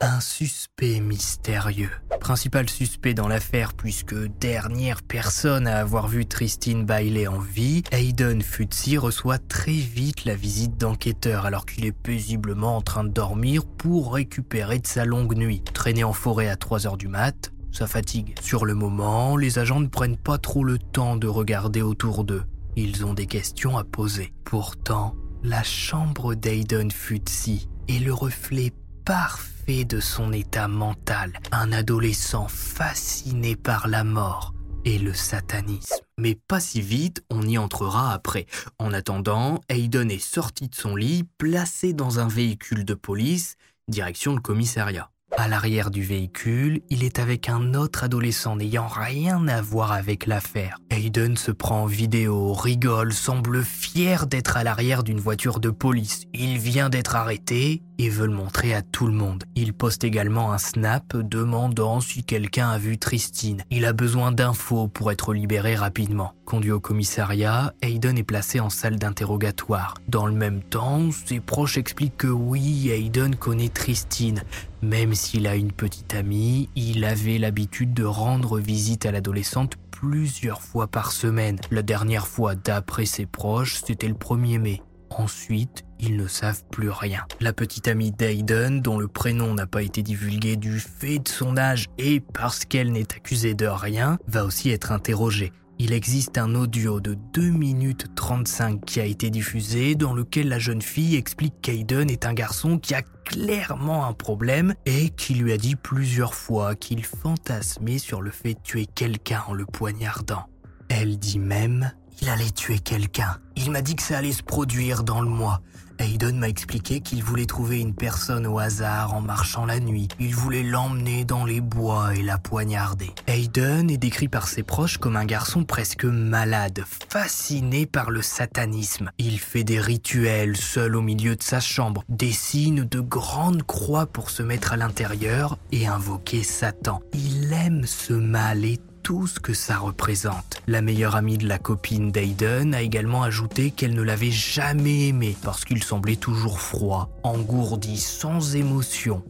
Un 0.00 0.20
suspect 0.20 1.00
mystérieux. 1.00 1.90
Principal 2.20 2.70
suspect 2.70 3.14
dans 3.14 3.26
l'affaire 3.26 3.74
puisque 3.74 4.14
dernière 4.38 5.02
personne 5.02 5.66
à 5.66 5.80
avoir 5.80 6.06
vu 6.06 6.24
Tristine 6.24 6.84
Bailey 6.84 7.26
en 7.26 7.40
vie, 7.40 7.82
Hayden 7.90 8.40
Futsi 8.40 8.96
reçoit 8.96 9.38
très 9.38 9.72
vite 9.72 10.24
la 10.24 10.36
visite 10.36 10.76
d'enquêteurs 10.76 11.46
alors 11.46 11.66
qu'il 11.66 11.84
est 11.84 11.90
paisiblement 11.90 12.76
en 12.76 12.80
train 12.80 13.02
de 13.02 13.08
dormir 13.08 13.66
pour 13.66 14.14
récupérer 14.14 14.78
de 14.78 14.86
sa 14.86 15.04
longue 15.04 15.34
nuit. 15.36 15.64
Traîné 15.74 16.04
en 16.04 16.12
forêt 16.12 16.48
à 16.48 16.54
3h 16.54 16.96
du 16.96 17.08
mat, 17.08 17.50
ça 17.72 17.88
fatigue. 17.88 18.36
Sur 18.40 18.66
le 18.66 18.74
moment, 18.74 19.36
les 19.36 19.58
agents 19.58 19.80
ne 19.80 19.88
prennent 19.88 20.16
pas 20.16 20.38
trop 20.38 20.62
le 20.62 20.78
temps 20.78 21.16
de 21.16 21.26
regarder 21.26 21.82
autour 21.82 22.22
d'eux. 22.22 22.44
Ils 22.76 23.04
ont 23.04 23.14
des 23.14 23.26
questions 23.26 23.76
à 23.76 23.82
poser. 23.82 24.32
Pourtant, 24.44 25.16
la 25.42 25.64
chambre 25.64 26.36
d'Ayden 26.36 26.92
Futsi 26.92 27.68
est 27.88 27.98
le 27.98 28.14
reflet 28.14 28.72
parfait 29.08 29.86
de 29.86 30.00
son 30.00 30.34
état 30.34 30.68
mental, 30.68 31.32
un 31.50 31.72
adolescent 31.72 32.46
fasciné 32.46 33.56
par 33.56 33.88
la 33.88 34.04
mort 34.04 34.52
et 34.84 34.98
le 34.98 35.14
satanisme. 35.14 35.96
Mais 36.18 36.34
pas 36.34 36.60
si 36.60 36.82
vite, 36.82 37.24
on 37.30 37.40
y 37.40 37.56
entrera 37.56 38.12
après. 38.12 38.44
En 38.78 38.92
attendant, 38.92 39.62
Hayden 39.70 40.10
est 40.10 40.18
sorti 40.18 40.68
de 40.68 40.74
son 40.74 40.94
lit, 40.94 41.24
placé 41.38 41.94
dans 41.94 42.18
un 42.18 42.28
véhicule 42.28 42.84
de 42.84 42.92
police, 42.92 43.56
direction 43.88 44.34
le 44.34 44.42
commissariat. 44.42 45.10
À 45.36 45.46
l'arrière 45.46 45.90
du 45.90 46.02
véhicule, 46.02 46.80
il 46.90 47.04
est 47.04 47.18
avec 47.18 47.48
un 47.48 47.74
autre 47.74 48.04
adolescent 48.04 48.56
n'ayant 48.56 48.88
rien 48.88 49.46
à 49.46 49.60
voir 49.60 49.92
avec 49.92 50.26
l'affaire. 50.26 50.78
Hayden 50.90 51.36
se 51.36 51.52
prend 51.52 51.82
en 51.82 51.86
vidéo, 51.86 52.52
rigole, 52.54 53.12
semble 53.12 53.62
fier 53.62 54.26
d'être 54.26 54.56
à 54.56 54.64
l'arrière 54.64 55.04
d'une 55.04 55.20
voiture 55.20 55.60
de 55.60 55.70
police. 55.70 56.24
Il 56.34 56.58
vient 56.58 56.88
d'être 56.88 57.14
arrêté 57.14 57.82
et 57.98 58.08
veut 58.08 58.26
le 58.26 58.32
montrer 58.32 58.74
à 58.74 58.82
tout 58.82 59.06
le 59.06 59.12
monde. 59.12 59.44
Il 59.54 59.74
poste 59.74 60.02
également 60.02 60.52
un 60.52 60.58
snap 60.58 61.16
demandant 61.16 62.00
si 62.00 62.24
quelqu'un 62.24 62.70
a 62.70 62.78
vu 62.78 62.98
Tristine. 62.98 63.62
Il 63.70 63.84
a 63.84 63.92
besoin 63.92 64.32
d'infos 64.32 64.88
pour 64.88 65.12
être 65.12 65.34
libéré 65.34 65.76
rapidement. 65.76 66.32
Conduit 66.48 66.70
au 66.70 66.80
commissariat, 66.80 67.74
Hayden 67.82 68.16
est 68.16 68.22
placé 68.22 68.58
en 68.58 68.70
salle 68.70 68.96
d'interrogatoire. 68.96 69.92
Dans 70.08 70.24
le 70.24 70.32
même 70.32 70.62
temps, 70.62 71.10
ses 71.12 71.40
proches 71.40 71.76
expliquent 71.76 72.16
que 72.16 72.26
oui, 72.26 72.88
Hayden 72.88 73.36
connaît 73.36 73.68
Tristine. 73.68 74.42
Même 74.80 75.12
s'il 75.12 75.46
a 75.46 75.56
une 75.56 75.72
petite 75.72 76.14
amie, 76.14 76.70
il 76.74 77.04
avait 77.04 77.36
l'habitude 77.36 77.92
de 77.92 78.04
rendre 78.04 78.58
visite 78.58 79.04
à 79.04 79.12
l'adolescente 79.12 79.74
plusieurs 79.90 80.62
fois 80.62 80.86
par 80.86 81.12
semaine. 81.12 81.58
La 81.70 81.82
dernière 81.82 82.26
fois, 82.26 82.54
d'après 82.54 83.04
ses 83.04 83.26
proches, 83.26 83.82
c'était 83.84 84.08
le 84.08 84.14
1er 84.14 84.58
mai. 84.58 84.82
Ensuite, 85.10 85.84
ils 86.00 86.16
ne 86.16 86.26
savent 86.26 86.64
plus 86.70 86.88
rien. 86.88 87.26
La 87.40 87.52
petite 87.52 87.88
amie 87.88 88.12
d'Aiden, 88.12 88.80
dont 88.80 88.98
le 88.98 89.08
prénom 89.08 89.52
n'a 89.52 89.66
pas 89.66 89.82
été 89.82 90.02
divulgué 90.02 90.56
du 90.56 90.80
fait 90.80 91.18
de 91.18 91.28
son 91.28 91.58
âge 91.58 91.88
et 91.98 92.20
parce 92.20 92.64
qu'elle 92.64 92.90
n'est 92.90 93.14
accusée 93.14 93.52
de 93.52 93.66
rien, 93.66 94.16
va 94.28 94.46
aussi 94.46 94.70
être 94.70 94.92
interrogée. 94.92 95.52
Il 95.80 95.92
existe 95.92 96.38
un 96.38 96.56
audio 96.56 97.00
de 97.00 97.14
2 97.14 97.50
minutes 97.50 98.06
35 98.16 98.84
qui 98.84 98.98
a 98.98 99.04
été 99.04 99.30
diffusé 99.30 99.94
dans 99.94 100.12
lequel 100.12 100.48
la 100.48 100.58
jeune 100.58 100.82
fille 100.82 101.14
explique 101.14 101.54
qu'Aiden 101.62 102.10
est 102.10 102.26
un 102.26 102.34
garçon 102.34 102.78
qui 102.78 102.94
a 102.94 103.02
clairement 103.24 104.04
un 104.04 104.12
problème 104.12 104.74
et 104.86 105.10
qui 105.10 105.34
lui 105.34 105.52
a 105.52 105.56
dit 105.56 105.76
plusieurs 105.76 106.34
fois 106.34 106.74
qu'il 106.74 107.04
fantasmait 107.04 107.98
sur 107.98 108.22
le 108.22 108.32
fait 108.32 108.54
de 108.54 108.60
tuer 108.64 108.86
quelqu'un 108.86 109.44
en 109.46 109.54
le 109.54 109.66
poignardant. 109.66 110.46
Elle 110.88 111.16
dit 111.16 111.38
même 111.38 111.92
il 112.20 112.28
allait 112.28 112.50
tuer 112.50 112.80
quelqu'un. 112.80 113.38
Il 113.54 113.70
m'a 113.70 113.80
dit 113.80 113.94
que 113.94 114.02
ça 114.02 114.18
allait 114.18 114.32
se 114.32 114.42
produire 114.42 115.04
dans 115.04 115.20
le 115.20 115.28
mois. 115.28 115.60
Hayden 115.98 116.38
m'a 116.38 116.48
expliqué 116.48 117.00
qu'il 117.00 117.22
voulait 117.22 117.46
trouver 117.46 117.80
une 117.80 117.94
personne 117.94 118.46
au 118.46 118.58
hasard 118.58 119.14
en 119.14 119.20
marchant 119.20 119.66
la 119.66 119.80
nuit. 119.80 120.08
Il 120.20 120.34
voulait 120.34 120.62
l'emmener 120.62 121.24
dans 121.24 121.44
les 121.44 121.60
bois 121.60 122.14
et 122.14 122.22
la 122.22 122.38
poignarder. 122.38 123.10
Hayden 123.26 123.90
est 123.90 123.96
décrit 123.96 124.28
par 124.28 124.48
ses 124.48 124.62
proches 124.62 124.98
comme 124.98 125.16
un 125.16 125.24
garçon 125.24 125.64
presque 125.64 126.04
malade, 126.04 126.84
fasciné 127.08 127.86
par 127.86 128.10
le 128.10 128.22
satanisme. 128.22 129.10
Il 129.18 129.38
fait 129.38 129.64
des 129.64 129.80
rituels 129.80 130.56
seul 130.56 130.96
au 130.96 131.02
milieu 131.02 131.36
de 131.36 131.42
sa 131.42 131.60
chambre, 131.60 132.04
dessine 132.08 132.84
de 132.84 133.00
grandes 133.00 133.62
croix 133.62 134.06
pour 134.06 134.30
se 134.30 134.42
mettre 134.42 134.72
à 134.72 134.76
l'intérieur 134.76 135.58
et 135.72 135.86
invoquer 135.86 136.42
Satan. 136.42 137.00
Il 137.14 137.52
aime 137.52 137.84
ce 137.84 138.12
mal 138.12 138.58
tout 139.02 139.26
ce 139.26 139.40
que 139.40 139.54
ça 139.54 139.78
représente. 139.78 140.62
La 140.66 140.82
meilleure 140.82 141.16
amie 141.16 141.38
de 141.38 141.48
la 141.48 141.58
copine 141.58 142.10
d'Aiden 142.10 142.74
a 142.74 142.82
également 142.82 143.22
ajouté 143.22 143.70
qu'elle 143.70 143.94
ne 143.94 144.02
l'avait 144.02 144.30
jamais 144.30 145.08
aimé 145.08 145.36
parce 145.42 145.64
qu'il 145.64 145.82
semblait 145.82 146.16
toujours 146.16 146.60
froid, 146.60 147.10
engourdi, 147.22 147.98
sans 147.98 148.56
émotion 148.56 149.22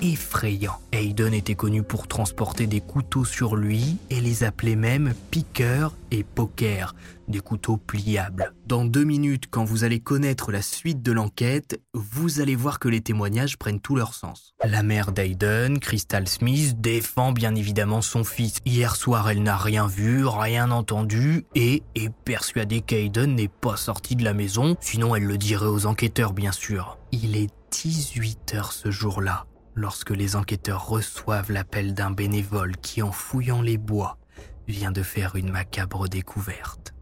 effrayant. 0.00 0.78
Hayden 0.92 1.34
était 1.34 1.54
connu 1.54 1.82
pour 1.82 2.06
transporter 2.06 2.66
des 2.66 2.80
couteaux 2.80 3.24
sur 3.24 3.56
lui 3.56 3.96
et 4.10 4.20
les 4.20 4.44
appelait 4.44 4.76
même 4.76 5.14
piqueur 5.30 5.94
et 6.10 6.22
poker, 6.22 6.94
des 7.26 7.40
couteaux 7.40 7.76
pliables. 7.76 8.54
Dans 8.66 8.84
deux 8.84 9.04
minutes, 9.04 9.44
quand 9.50 9.64
vous 9.64 9.84
allez 9.84 10.00
connaître 10.00 10.50
la 10.52 10.62
suite 10.62 11.02
de 11.02 11.12
l'enquête, 11.12 11.80
vous 11.92 12.40
allez 12.40 12.56
voir 12.56 12.78
que 12.78 12.88
les 12.88 13.00
témoignages 13.00 13.58
prennent 13.58 13.80
tout 13.80 13.96
leur 13.96 14.14
sens. 14.14 14.54
La 14.64 14.82
mère 14.82 15.12
d'Hayden, 15.12 15.78
Crystal 15.78 16.26
Smith, 16.28 16.80
défend 16.80 17.32
bien 17.32 17.54
évidemment 17.54 18.00
son 18.00 18.24
fils. 18.24 18.58
Hier 18.64 18.96
soir, 18.96 19.28
elle 19.28 19.42
n'a 19.42 19.56
rien 19.56 19.86
vu, 19.86 20.26
rien 20.26 20.70
entendu 20.70 21.44
et 21.54 21.82
est 21.94 22.12
persuadée 22.24 22.80
qu'Hayden 22.80 23.34
n'est 23.34 23.48
pas 23.48 23.76
sorti 23.76 24.16
de 24.16 24.24
la 24.24 24.34
maison, 24.34 24.76
sinon 24.80 25.14
elle 25.14 25.24
le 25.24 25.38
dirait 25.38 25.66
aux 25.66 25.86
enquêteurs 25.86 26.32
bien 26.32 26.52
sûr. 26.52 26.98
Il 27.12 27.36
est 27.36 27.50
18 27.70 28.54
heures 28.54 28.72
ce 28.72 28.90
jour-là, 28.90 29.46
lorsque 29.78 30.10
les 30.10 30.36
enquêteurs 30.36 30.88
reçoivent 30.88 31.52
l'appel 31.52 31.94
d'un 31.94 32.10
bénévole 32.10 32.76
qui, 32.76 33.02
en 33.02 33.12
fouillant 33.12 33.62
les 33.62 33.78
bois, 33.78 34.18
vient 34.66 34.92
de 34.92 35.02
faire 35.02 35.36
une 35.36 35.50
macabre 35.50 36.08
découverte. 36.08 36.94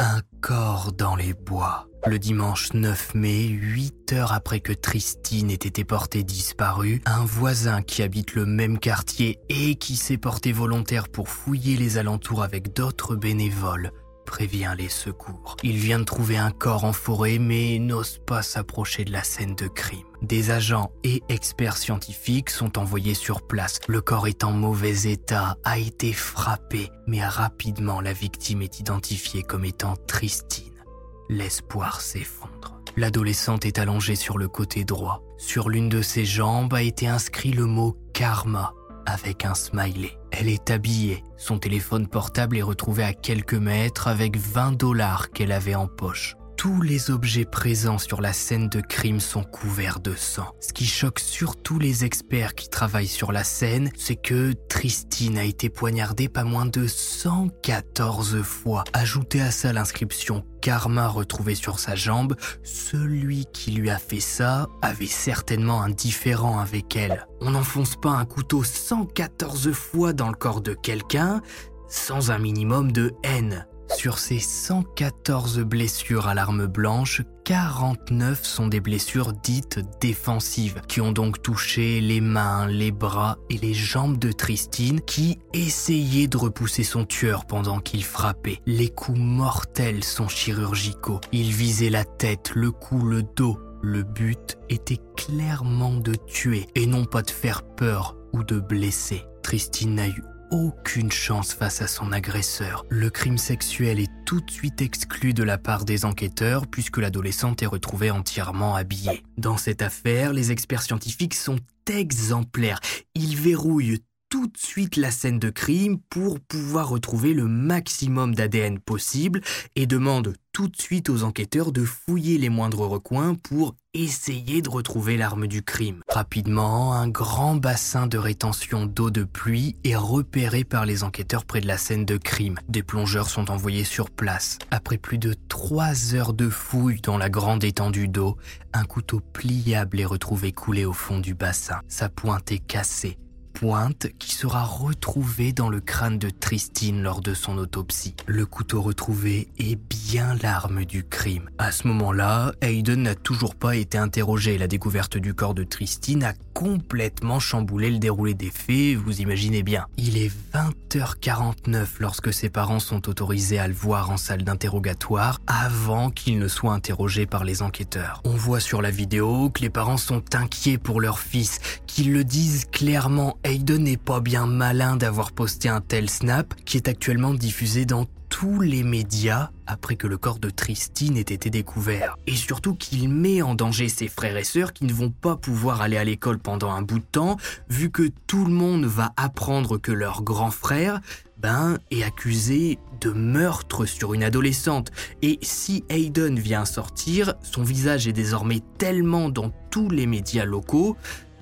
Un 0.00 0.20
corps 0.40 0.92
dans 0.92 1.16
les 1.16 1.34
bois. 1.34 1.88
Le 2.06 2.18
dimanche 2.18 2.72
9 2.72 3.14
mai, 3.14 3.48
8 3.48 4.12
heures 4.12 4.32
après 4.32 4.60
que 4.60 4.72
Tristine 4.72 5.50
ait 5.50 5.54
été 5.54 5.84
portée 5.84 6.22
disparue, 6.22 7.02
un 7.04 7.24
voisin 7.24 7.82
qui 7.82 8.02
habite 8.02 8.34
le 8.34 8.46
même 8.46 8.78
quartier 8.78 9.40
et 9.48 9.74
qui 9.74 9.96
s'est 9.96 10.16
porté 10.16 10.52
volontaire 10.52 11.08
pour 11.08 11.28
fouiller 11.28 11.76
les 11.76 11.98
alentours 11.98 12.42
avec 12.42 12.72
d'autres 12.72 13.16
bénévoles 13.16 13.92
prévient 14.28 14.74
les 14.76 14.90
secours. 14.90 15.56
Il 15.62 15.78
vient 15.78 15.98
de 15.98 16.04
trouver 16.04 16.36
un 16.36 16.50
corps 16.50 16.84
en 16.84 16.92
forêt 16.92 17.38
mais 17.38 17.78
n'ose 17.78 18.20
pas 18.26 18.42
s'approcher 18.42 19.04
de 19.04 19.10
la 19.10 19.22
scène 19.22 19.54
de 19.54 19.68
crime. 19.68 20.04
Des 20.20 20.50
agents 20.50 20.92
et 21.02 21.22
experts 21.30 21.78
scientifiques 21.78 22.50
sont 22.50 22.78
envoyés 22.78 23.14
sur 23.14 23.40
place. 23.40 23.80
Le 23.88 24.02
corps 24.02 24.28
est 24.28 24.44
en 24.44 24.52
mauvais 24.52 25.10
état, 25.10 25.56
a 25.64 25.78
été 25.78 26.12
frappé, 26.12 26.90
mais 27.06 27.24
rapidement 27.24 28.02
la 28.02 28.12
victime 28.12 28.60
est 28.60 28.80
identifiée 28.80 29.42
comme 29.42 29.64
étant 29.64 29.96
Tristine. 30.06 30.84
L'espoir 31.30 32.02
s'effondre. 32.02 32.80
L'adolescente 32.96 33.64
est 33.64 33.78
allongée 33.78 34.16
sur 34.16 34.36
le 34.36 34.48
côté 34.48 34.84
droit. 34.84 35.22
Sur 35.38 35.70
l'une 35.70 35.88
de 35.88 36.02
ses 36.02 36.26
jambes 36.26 36.74
a 36.74 36.82
été 36.82 37.06
inscrit 37.06 37.52
le 37.52 37.64
mot 37.64 37.96
karma 38.12 38.74
avec 39.08 39.44
un 39.44 39.54
smiley. 39.54 40.18
Elle 40.30 40.48
est 40.48 40.70
habillée. 40.70 41.24
Son 41.36 41.58
téléphone 41.58 42.06
portable 42.06 42.56
est 42.56 42.62
retrouvé 42.62 43.02
à 43.02 43.14
quelques 43.14 43.54
mètres 43.54 44.08
avec 44.08 44.36
20 44.36 44.72
dollars 44.76 45.30
qu'elle 45.30 45.52
avait 45.52 45.74
en 45.74 45.86
poche. 45.86 46.37
Tous 46.58 46.82
les 46.82 47.12
objets 47.12 47.44
présents 47.44 47.98
sur 47.98 48.20
la 48.20 48.32
scène 48.32 48.68
de 48.68 48.80
crime 48.80 49.20
sont 49.20 49.44
couverts 49.44 50.00
de 50.00 50.16
sang. 50.16 50.56
Ce 50.58 50.72
qui 50.72 50.86
choque 50.86 51.20
surtout 51.20 51.78
les 51.78 52.04
experts 52.04 52.56
qui 52.56 52.68
travaillent 52.68 53.06
sur 53.06 53.30
la 53.30 53.44
scène, 53.44 53.92
c'est 53.96 54.16
que 54.16 54.54
Tristine 54.68 55.38
a 55.38 55.44
été 55.44 55.68
poignardée 55.68 56.28
pas 56.28 56.42
moins 56.42 56.66
de 56.66 56.88
114 56.88 58.42
fois. 58.42 58.82
Ajoutez 58.92 59.40
à 59.40 59.52
ça 59.52 59.72
l'inscription 59.72 60.44
karma 60.60 61.06
retrouvée 61.06 61.54
sur 61.54 61.78
sa 61.78 61.94
jambe, 61.94 62.34
celui 62.64 63.46
qui 63.52 63.70
lui 63.70 63.88
a 63.88 63.98
fait 63.98 64.18
ça 64.18 64.66
avait 64.82 65.06
certainement 65.06 65.80
un 65.80 65.90
différent 65.90 66.58
avec 66.58 66.96
elle. 66.96 67.28
On 67.40 67.52
n'enfonce 67.52 67.94
pas 67.94 68.10
un 68.10 68.24
couteau 68.24 68.64
114 68.64 69.70
fois 69.70 70.12
dans 70.12 70.28
le 70.28 70.34
corps 70.34 70.60
de 70.60 70.74
quelqu'un 70.74 71.40
sans 71.88 72.32
un 72.32 72.38
minimum 72.38 72.90
de 72.90 73.14
haine. 73.22 73.67
Sur 73.96 74.18
ces 74.18 74.38
114 74.38 75.60
blessures 75.60 76.28
à 76.28 76.34
l'arme 76.34 76.66
blanche, 76.66 77.22
49 77.44 78.44
sont 78.44 78.66
des 78.68 78.80
blessures 78.80 79.32
dites 79.32 79.80
défensives, 80.00 80.82
qui 80.86 81.00
ont 81.00 81.12
donc 81.12 81.42
touché 81.42 82.00
les 82.00 82.20
mains, 82.20 82.66
les 82.66 82.92
bras 82.92 83.38
et 83.50 83.56
les 83.56 83.74
jambes 83.74 84.18
de 84.18 84.30
Tristine, 84.30 85.00
qui 85.00 85.38
essayait 85.54 86.28
de 86.28 86.36
repousser 86.36 86.84
son 86.84 87.04
tueur 87.04 87.46
pendant 87.46 87.80
qu'il 87.80 88.04
frappait. 88.04 88.60
Les 88.66 88.88
coups 88.88 89.18
mortels 89.18 90.04
sont 90.04 90.28
chirurgicaux. 90.28 91.20
Il 91.32 91.50
visait 91.50 91.90
la 91.90 92.04
tête, 92.04 92.52
le 92.54 92.70
cou, 92.70 93.04
le 93.04 93.22
dos. 93.22 93.58
Le 93.80 94.02
but 94.02 94.58
était 94.68 95.00
clairement 95.16 95.94
de 95.94 96.14
tuer 96.14 96.66
et 96.74 96.86
non 96.86 97.04
pas 97.04 97.22
de 97.22 97.30
faire 97.30 97.62
peur 97.62 98.16
ou 98.32 98.42
de 98.42 98.58
blesser. 98.58 99.24
Tristine 99.42 99.94
n'a 99.94 100.08
eu 100.08 100.22
aucune 100.50 101.12
chance 101.12 101.52
face 101.52 101.82
à 101.82 101.86
son 101.86 102.12
agresseur. 102.12 102.84
Le 102.88 103.10
crime 103.10 103.38
sexuel 103.38 104.00
est 104.00 104.10
tout 104.24 104.40
de 104.40 104.50
suite 104.50 104.80
exclu 104.80 105.34
de 105.34 105.42
la 105.42 105.58
part 105.58 105.84
des 105.84 106.04
enquêteurs 106.04 106.66
puisque 106.66 106.98
l'adolescente 106.98 107.62
est 107.62 107.66
retrouvée 107.66 108.10
entièrement 108.10 108.74
habillée. 108.74 109.22
Dans 109.36 109.56
cette 109.56 109.82
affaire, 109.82 110.32
les 110.32 110.52
experts 110.52 110.82
scientifiques 110.82 111.34
sont 111.34 111.58
exemplaires. 111.88 112.80
Ils 113.14 113.36
verrouillent 113.36 114.02
tout 114.30 114.46
de 114.46 114.58
suite 114.58 114.96
la 114.96 115.10
scène 115.10 115.38
de 115.38 115.50
crime 115.50 115.98
pour 116.10 116.38
pouvoir 116.40 116.90
retrouver 116.90 117.32
le 117.32 117.46
maximum 117.46 118.34
d'ADN 118.34 118.78
possible 118.78 119.40
et 119.74 119.86
demande 119.86 120.34
tout 120.52 120.68
de 120.68 120.76
suite 120.76 121.08
aux 121.08 121.22
enquêteurs 121.22 121.72
de 121.72 121.84
fouiller 121.84 122.36
les 122.36 122.48
moindres 122.48 122.86
recoins 122.86 123.34
pour 123.34 123.74
essayer 123.94 124.60
de 124.60 124.68
retrouver 124.68 125.16
l'arme 125.16 125.46
du 125.46 125.62
crime. 125.62 126.02
Rapidement, 126.08 126.92
un 126.92 127.08
grand 127.08 127.56
bassin 127.56 128.06
de 128.06 128.18
rétention 128.18 128.84
d'eau 128.84 129.10
de 129.10 129.24
pluie 129.24 129.76
est 129.84 129.96
repéré 129.96 130.64
par 130.64 130.84
les 130.84 131.04
enquêteurs 131.04 131.44
près 131.44 131.60
de 131.60 131.66
la 131.66 131.78
scène 131.78 132.04
de 132.04 132.16
crime. 132.16 132.58
Des 132.68 132.82
plongeurs 132.82 133.30
sont 133.30 133.50
envoyés 133.50 133.84
sur 133.84 134.10
place. 134.10 134.58
Après 134.70 134.98
plus 134.98 135.18
de 135.18 135.34
trois 135.48 136.14
heures 136.14 136.34
de 136.34 136.50
fouilles 136.50 137.00
dans 137.00 137.18
la 137.18 137.30
grande 137.30 137.64
étendue 137.64 138.08
d'eau, 138.08 138.36
un 138.72 138.84
couteau 138.84 139.20
pliable 139.20 140.00
est 140.00 140.04
retrouvé 140.04 140.52
coulé 140.52 140.84
au 140.84 140.92
fond 140.92 141.18
du 141.18 141.34
bassin. 141.34 141.80
Sa 141.88 142.08
pointe 142.08 142.52
est 142.52 142.58
cassée 142.58 143.16
pointe 143.58 144.06
qui 144.20 144.36
sera 144.36 144.62
retrouvé 144.62 145.52
dans 145.52 145.68
le 145.68 145.80
crâne 145.80 146.16
de 146.16 146.30
Tristine 146.30 147.02
lors 147.02 147.20
de 147.20 147.34
son 147.34 147.58
autopsie. 147.58 148.14
Le 148.26 148.46
couteau 148.46 148.80
retrouvé 148.80 149.48
est 149.58 149.74
bien 149.74 150.36
l'arme 150.40 150.84
du 150.84 151.02
crime. 151.02 151.50
À 151.58 151.72
ce 151.72 151.88
moment-là, 151.88 152.52
Hayden 152.60 153.02
n'a 153.02 153.16
toujours 153.16 153.56
pas 153.56 153.74
été 153.74 153.98
interrogé. 153.98 154.58
La 154.58 154.68
découverte 154.68 155.18
du 155.18 155.34
corps 155.34 155.54
de 155.54 155.64
Tristine 155.64 156.22
a 156.22 156.34
complètement 156.54 157.40
chamboulé 157.40 157.90
le 157.90 157.98
déroulé 157.98 158.34
des 158.34 158.50
faits, 158.50 158.96
vous 158.96 159.20
imaginez 159.20 159.64
bien. 159.64 159.86
Il 159.96 160.16
est 160.16 160.32
20h49 160.54 161.86
lorsque 161.98 162.32
ses 162.32 162.50
parents 162.50 162.78
sont 162.78 163.08
autorisés 163.08 163.58
à 163.58 163.66
le 163.66 163.74
voir 163.74 164.10
en 164.10 164.16
salle 164.16 164.44
d'interrogatoire 164.44 165.40
avant 165.48 166.10
qu'il 166.10 166.38
ne 166.38 166.48
soit 166.48 166.72
interrogé 166.72 167.26
par 167.26 167.42
les 167.42 167.62
enquêteurs. 167.62 168.22
On 168.24 168.36
voit 168.36 168.60
sur 168.60 168.82
la 168.82 168.90
vidéo 168.90 169.50
que 169.50 169.62
les 169.62 169.70
parents 169.70 169.96
sont 169.96 170.22
inquiets 170.36 170.78
pour 170.78 171.00
leur 171.00 171.18
fils, 171.18 171.58
qu'ils 171.88 172.12
le 172.12 172.22
disent 172.22 172.66
clairement. 172.70 173.36
Hayden 173.48 173.84
n'est 173.84 173.96
pas 173.96 174.20
bien 174.20 174.44
malin 174.44 174.96
d'avoir 174.96 175.32
posté 175.32 175.70
un 175.70 175.80
tel 175.80 176.10
snap 176.10 176.54
qui 176.66 176.76
est 176.76 176.86
actuellement 176.86 177.32
diffusé 177.32 177.86
dans 177.86 178.04
tous 178.28 178.60
les 178.60 178.82
médias 178.82 179.48
après 179.66 179.96
que 179.96 180.06
le 180.06 180.18
corps 180.18 180.38
de 180.38 180.50
Tristine 180.50 181.16
ait 181.16 181.20
été 181.20 181.48
découvert. 181.48 182.18
Et 182.26 182.34
surtout 182.34 182.74
qu'il 182.74 183.08
met 183.08 183.40
en 183.40 183.54
danger 183.54 183.88
ses 183.88 184.08
frères 184.08 184.36
et 184.36 184.44
sœurs 184.44 184.74
qui 184.74 184.84
ne 184.84 184.92
vont 184.92 185.08
pas 185.08 185.34
pouvoir 185.34 185.80
aller 185.80 185.96
à 185.96 186.04
l'école 186.04 186.38
pendant 186.38 186.72
un 186.72 186.82
bout 186.82 186.98
de 186.98 187.04
temps, 187.10 187.38
vu 187.70 187.90
que 187.90 188.10
tout 188.26 188.44
le 188.44 188.52
monde 188.52 188.84
va 188.84 189.14
apprendre 189.16 189.78
que 189.78 189.92
leur 189.92 190.22
grand 190.22 190.50
frère, 190.50 191.00
ben, 191.38 191.78
est 191.90 192.02
accusé 192.02 192.78
de 193.00 193.12
meurtre 193.12 193.86
sur 193.86 194.12
une 194.12 194.24
adolescente. 194.24 194.92
Et 195.22 195.38
si 195.40 195.84
Hayden 195.88 196.38
vient 196.38 196.66
sortir, 196.66 197.32
son 197.42 197.62
visage 197.62 198.08
est 198.08 198.12
désormais 198.12 198.60
tellement 198.76 199.30
dans 199.30 199.52
tous 199.70 199.88
les 199.88 200.06
médias 200.06 200.44
locaux 200.44 200.98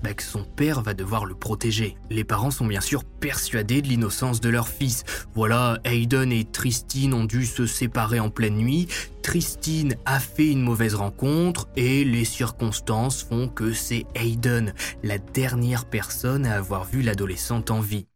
bah, 0.07 0.13
son 0.23 0.45
père 0.45 0.83
va 0.83 0.95
devoir 0.95 1.25
le 1.25 1.35
protéger. 1.35 1.97
Les 2.11 2.23
parents 2.23 2.53
sont 2.53 2.67
bien 2.67 2.81
sûr 2.81 3.03
persuadés 3.03 3.83
de 3.83 3.89
l'innocence 3.89 4.41
de 4.41 4.49
leur 4.49 4.69
fils. 4.69 5.03
Voilà, 5.35 5.81
Hayden 5.85 6.31
et 6.31 6.45
Tristine 6.45 7.13
ont 7.13 7.25
dû 7.25 7.45
se 7.45 7.67
séparer 7.67 8.21
en 8.21 8.31
pleine 8.31 8.57
nuit. 8.57 8.87
Tristine 9.23 9.97
a 10.05 10.21
fait 10.21 10.53
une 10.53 10.63
mauvaise 10.63 10.95
rencontre 10.95 11.69
et 11.75 12.05
les 12.05 12.25
circonstances 12.25 13.25
font 13.25 13.49
que 13.49 13.73
c'est 13.73 14.07
Hayden, 14.15 14.75
la 15.03 15.19
dernière 15.19 15.87
personne 15.87 16.47
à 16.47 16.55
avoir 16.55 16.85
vu 16.85 17.03
l'adolescente 17.03 17.73
en 17.73 17.81
vie. 17.81 18.07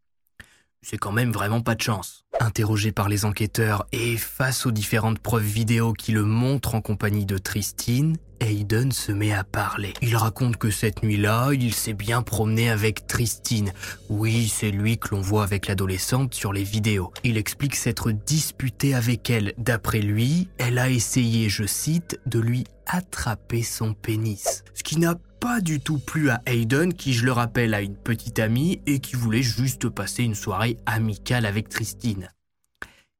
C'est 0.82 0.96
quand 0.96 1.12
même 1.12 1.32
vraiment 1.32 1.60
pas 1.60 1.74
de 1.74 1.82
chance. 1.82 2.24
Interrogé 2.38 2.92
par 2.92 3.08
les 3.08 3.24
enquêteurs 3.24 3.84
et 3.90 4.16
face 4.16 4.64
aux 4.64 4.70
différentes 4.70 5.18
preuves 5.18 5.42
vidéo 5.42 5.92
qui 5.92 6.12
le 6.12 6.22
montrent 6.22 6.76
en 6.76 6.80
compagnie 6.80 7.26
de 7.26 7.36
Tristine, 7.36 8.16
Hayden 8.40 8.92
se 8.92 9.12
met 9.12 9.32
à 9.32 9.44
parler. 9.44 9.92
Il 10.02 10.16
raconte 10.16 10.56
que 10.56 10.70
cette 10.70 11.02
nuit-là, 11.02 11.50
il 11.52 11.74
s'est 11.74 11.94
bien 11.94 12.22
promené 12.22 12.70
avec 12.70 13.06
Tristine. 13.06 13.72
Oui, 14.08 14.48
c'est 14.48 14.70
lui 14.70 14.98
que 14.98 15.14
l'on 15.14 15.20
voit 15.20 15.44
avec 15.44 15.66
l'adolescente 15.66 16.34
sur 16.34 16.52
les 16.52 16.64
vidéos. 16.64 17.12
Il 17.24 17.36
explique 17.36 17.76
s'être 17.76 18.10
disputé 18.10 18.94
avec 18.94 19.30
elle. 19.30 19.52
D'après 19.58 20.00
lui, 20.00 20.48
elle 20.58 20.78
a 20.78 20.90
essayé, 20.90 21.48
je 21.48 21.64
cite, 21.64 22.18
de 22.26 22.40
lui 22.40 22.64
attraper 22.86 23.62
son 23.62 23.94
pénis. 23.94 24.64
Ce 24.74 24.82
qui 24.82 24.98
n'a 24.98 25.14
pas 25.40 25.60
du 25.60 25.80
tout 25.80 25.98
plu 25.98 26.30
à 26.30 26.42
Hayden, 26.46 26.92
qui, 26.92 27.14
je 27.14 27.24
le 27.24 27.32
rappelle, 27.32 27.74
a 27.74 27.80
une 27.80 27.96
petite 27.96 28.38
amie 28.38 28.80
et 28.86 28.98
qui 29.00 29.16
voulait 29.16 29.42
juste 29.42 29.88
passer 29.88 30.22
une 30.22 30.34
soirée 30.34 30.76
amicale 30.86 31.46
avec 31.46 31.68
Tristine. 31.68 32.28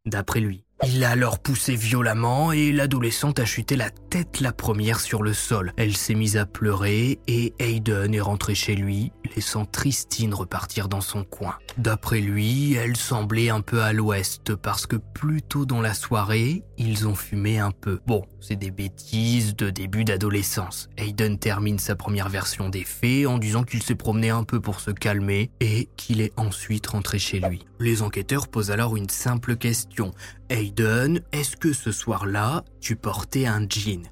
D'après 0.06 0.40
lui. 0.40 0.64
Il 0.82 1.00
l'a 1.00 1.10
alors 1.10 1.38
poussé 1.38 1.76
violemment 1.76 2.52
et 2.52 2.72
l'adolescente 2.72 3.38
a 3.38 3.44
chuté 3.44 3.76
la 3.76 3.90
tête 3.90 4.40
la 4.40 4.50
première 4.50 4.98
sur 4.98 5.22
le 5.22 5.34
sol. 5.34 5.74
Elle 5.76 5.94
s'est 5.94 6.14
mise 6.14 6.38
à 6.38 6.46
pleurer 6.46 7.18
et 7.26 7.52
Hayden 7.58 8.14
est 8.14 8.20
rentré 8.20 8.54
chez 8.54 8.74
lui, 8.74 9.12
laissant 9.36 9.66
Tristine 9.66 10.32
repartir 10.32 10.88
dans 10.88 11.02
son 11.02 11.22
coin. 11.22 11.56
D'après 11.76 12.20
lui, 12.20 12.74
elle 12.74 12.96
semblait 12.96 13.50
un 13.50 13.60
peu 13.60 13.82
à 13.82 13.92
l'ouest 13.92 14.54
parce 14.54 14.86
que 14.86 14.96
plus 14.96 15.42
tôt 15.42 15.66
dans 15.66 15.82
la 15.82 15.92
soirée, 15.92 16.64
ils 16.78 17.06
ont 17.06 17.14
fumé 17.14 17.58
un 17.58 17.72
peu. 17.72 18.00
Bon, 18.06 18.24
c'est 18.40 18.56
des 18.56 18.70
bêtises 18.70 19.54
de 19.56 19.68
début 19.68 20.04
d'adolescence. 20.04 20.88
Hayden 20.96 21.38
termine 21.38 21.78
sa 21.78 21.94
première 21.94 22.30
version 22.30 22.70
des 22.70 22.84
faits 22.84 23.26
en 23.26 23.36
disant 23.36 23.64
qu'il 23.64 23.82
s'est 23.82 23.96
promené 23.96 24.30
un 24.30 24.44
peu 24.44 24.60
pour 24.60 24.80
se 24.80 24.92
calmer 24.92 25.50
et 25.60 25.90
qu'il 25.98 26.22
est 26.22 26.32
ensuite 26.38 26.86
rentré 26.86 27.18
chez 27.18 27.38
lui. 27.40 27.66
Les 27.80 28.02
enquêteurs 28.02 28.48
posent 28.48 28.70
alors 28.70 28.94
une 28.94 29.08
simple 29.08 29.56
question. 29.56 30.12
Hayden, 30.50 31.20
est-ce 31.32 31.56
que 31.56 31.72
ce 31.72 31.92
soir-là, 31.92 32.62
tu 32.80 32.94
portais 32.94 33.46
un 33.46 33.66
jean? 33.66 34.06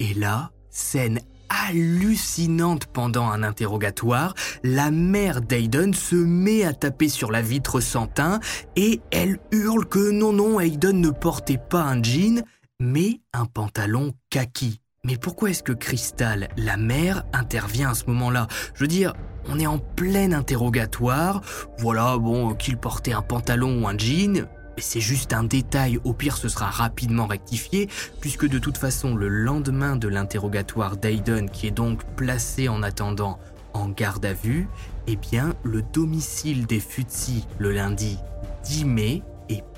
Et 0.00 0.12
là, 0.12 0.50
scène 0.70 1.20
hallucinante 1.48 2.86
pendant 2.86 3.28
un 3.28 3.44
interrogatoire, 3.44 4.34
la 4.64 4.90
mère 4.90 5.40
d'Ayden 5.40 5.94
se 5.94 6.16
met 6.16 6.64
à 6.64 6.72
taper 6.72 7.08
sur 7.08 7.30
la 7.30 7.42
vitre 7.42 7.78
sans 7.78 8.08
teint 8.08 8.40
et 8.74 9.00
elle 9.12 9.38
hurle 9.52 9.86
que 9.86 10.10
non, 10.10 10.32
non, 10.32 10.58
Hayden 10.58 11.00
ne 11.00 11.10
portait 11.10 11.58
pas 11.58 11.82
un 11.82 12.02
jean, 12.02 12.42
mais 12.80 13.20
un 13.32 13.46
pantalon 13.46 14.14
kaki. 14.30 14.80
Mais 15.04 15.16
pourquoi 15.16 15.50
est-ce 15.50 15.62
que 15.62 15.72
Crystal, 15.72 16.48
la 16.56 16.76
mère, 16.76 17.24
intervient 17.32 17.90
à 17.90 17.94
ce 17.94 18.06
moment-là? 18.06 18.46
Je 18.74 18.80
veux 18.80 18.88
dire, 18.88 19.14
on 19.48 19.58
est 19.58 19.66
en 19.66 19.78
plein 19.78 20.32
interrogatoire, 20.32 21.42
voilà, 21.78 22.16
bon, 22.18 22.54
qu'il 22.54 22.76
portait 22.76 23.12
un 23.12 23.22
pantalon 23.22 23.82
ou 23.82 23.88
un 23.88 23.96
jean, 23.96 24.46
c'est 24.78 25.00
juste 25.00 25.32
un 25.32 25.44
détail, 25.44 25.98
au 26.04 26.12
pire 26.12 26.36
ce 26.36 26.48
sera 26.48 26.66
rapidement 26.66 27.26
rectifié, 27.26 27.88
puisque 28.20 28.48
de 28.48 28.58
toute 28.58 28.78
façon 28.78 29.14
le 29.14 29.28
lendemain 29.28 29.96
de 29.96 30.08
l'interrogatoire 30.08 30.96
d'Aiden, 30.96 31.50
qui 31.50 31.66
est 31.66 31.72
donc 31.72 32.04
placé 32.16 32.68
en 32.68 32.82
attendant 32.82 33.38
en 33.74 33.88
garde 33.88 34.24
à 34.24 34.32
vue, 34.32 34.68
eh 35.06 35.16
bien 35.16 35.54
le 35.62 35.82
domicile 35.82 36.66
des 36.66 36.80
Futsi 36.80 37.46
le 37.58 37.72
lundi 37.72 38.18
10 38.64 38.84
mai 38.84 39.22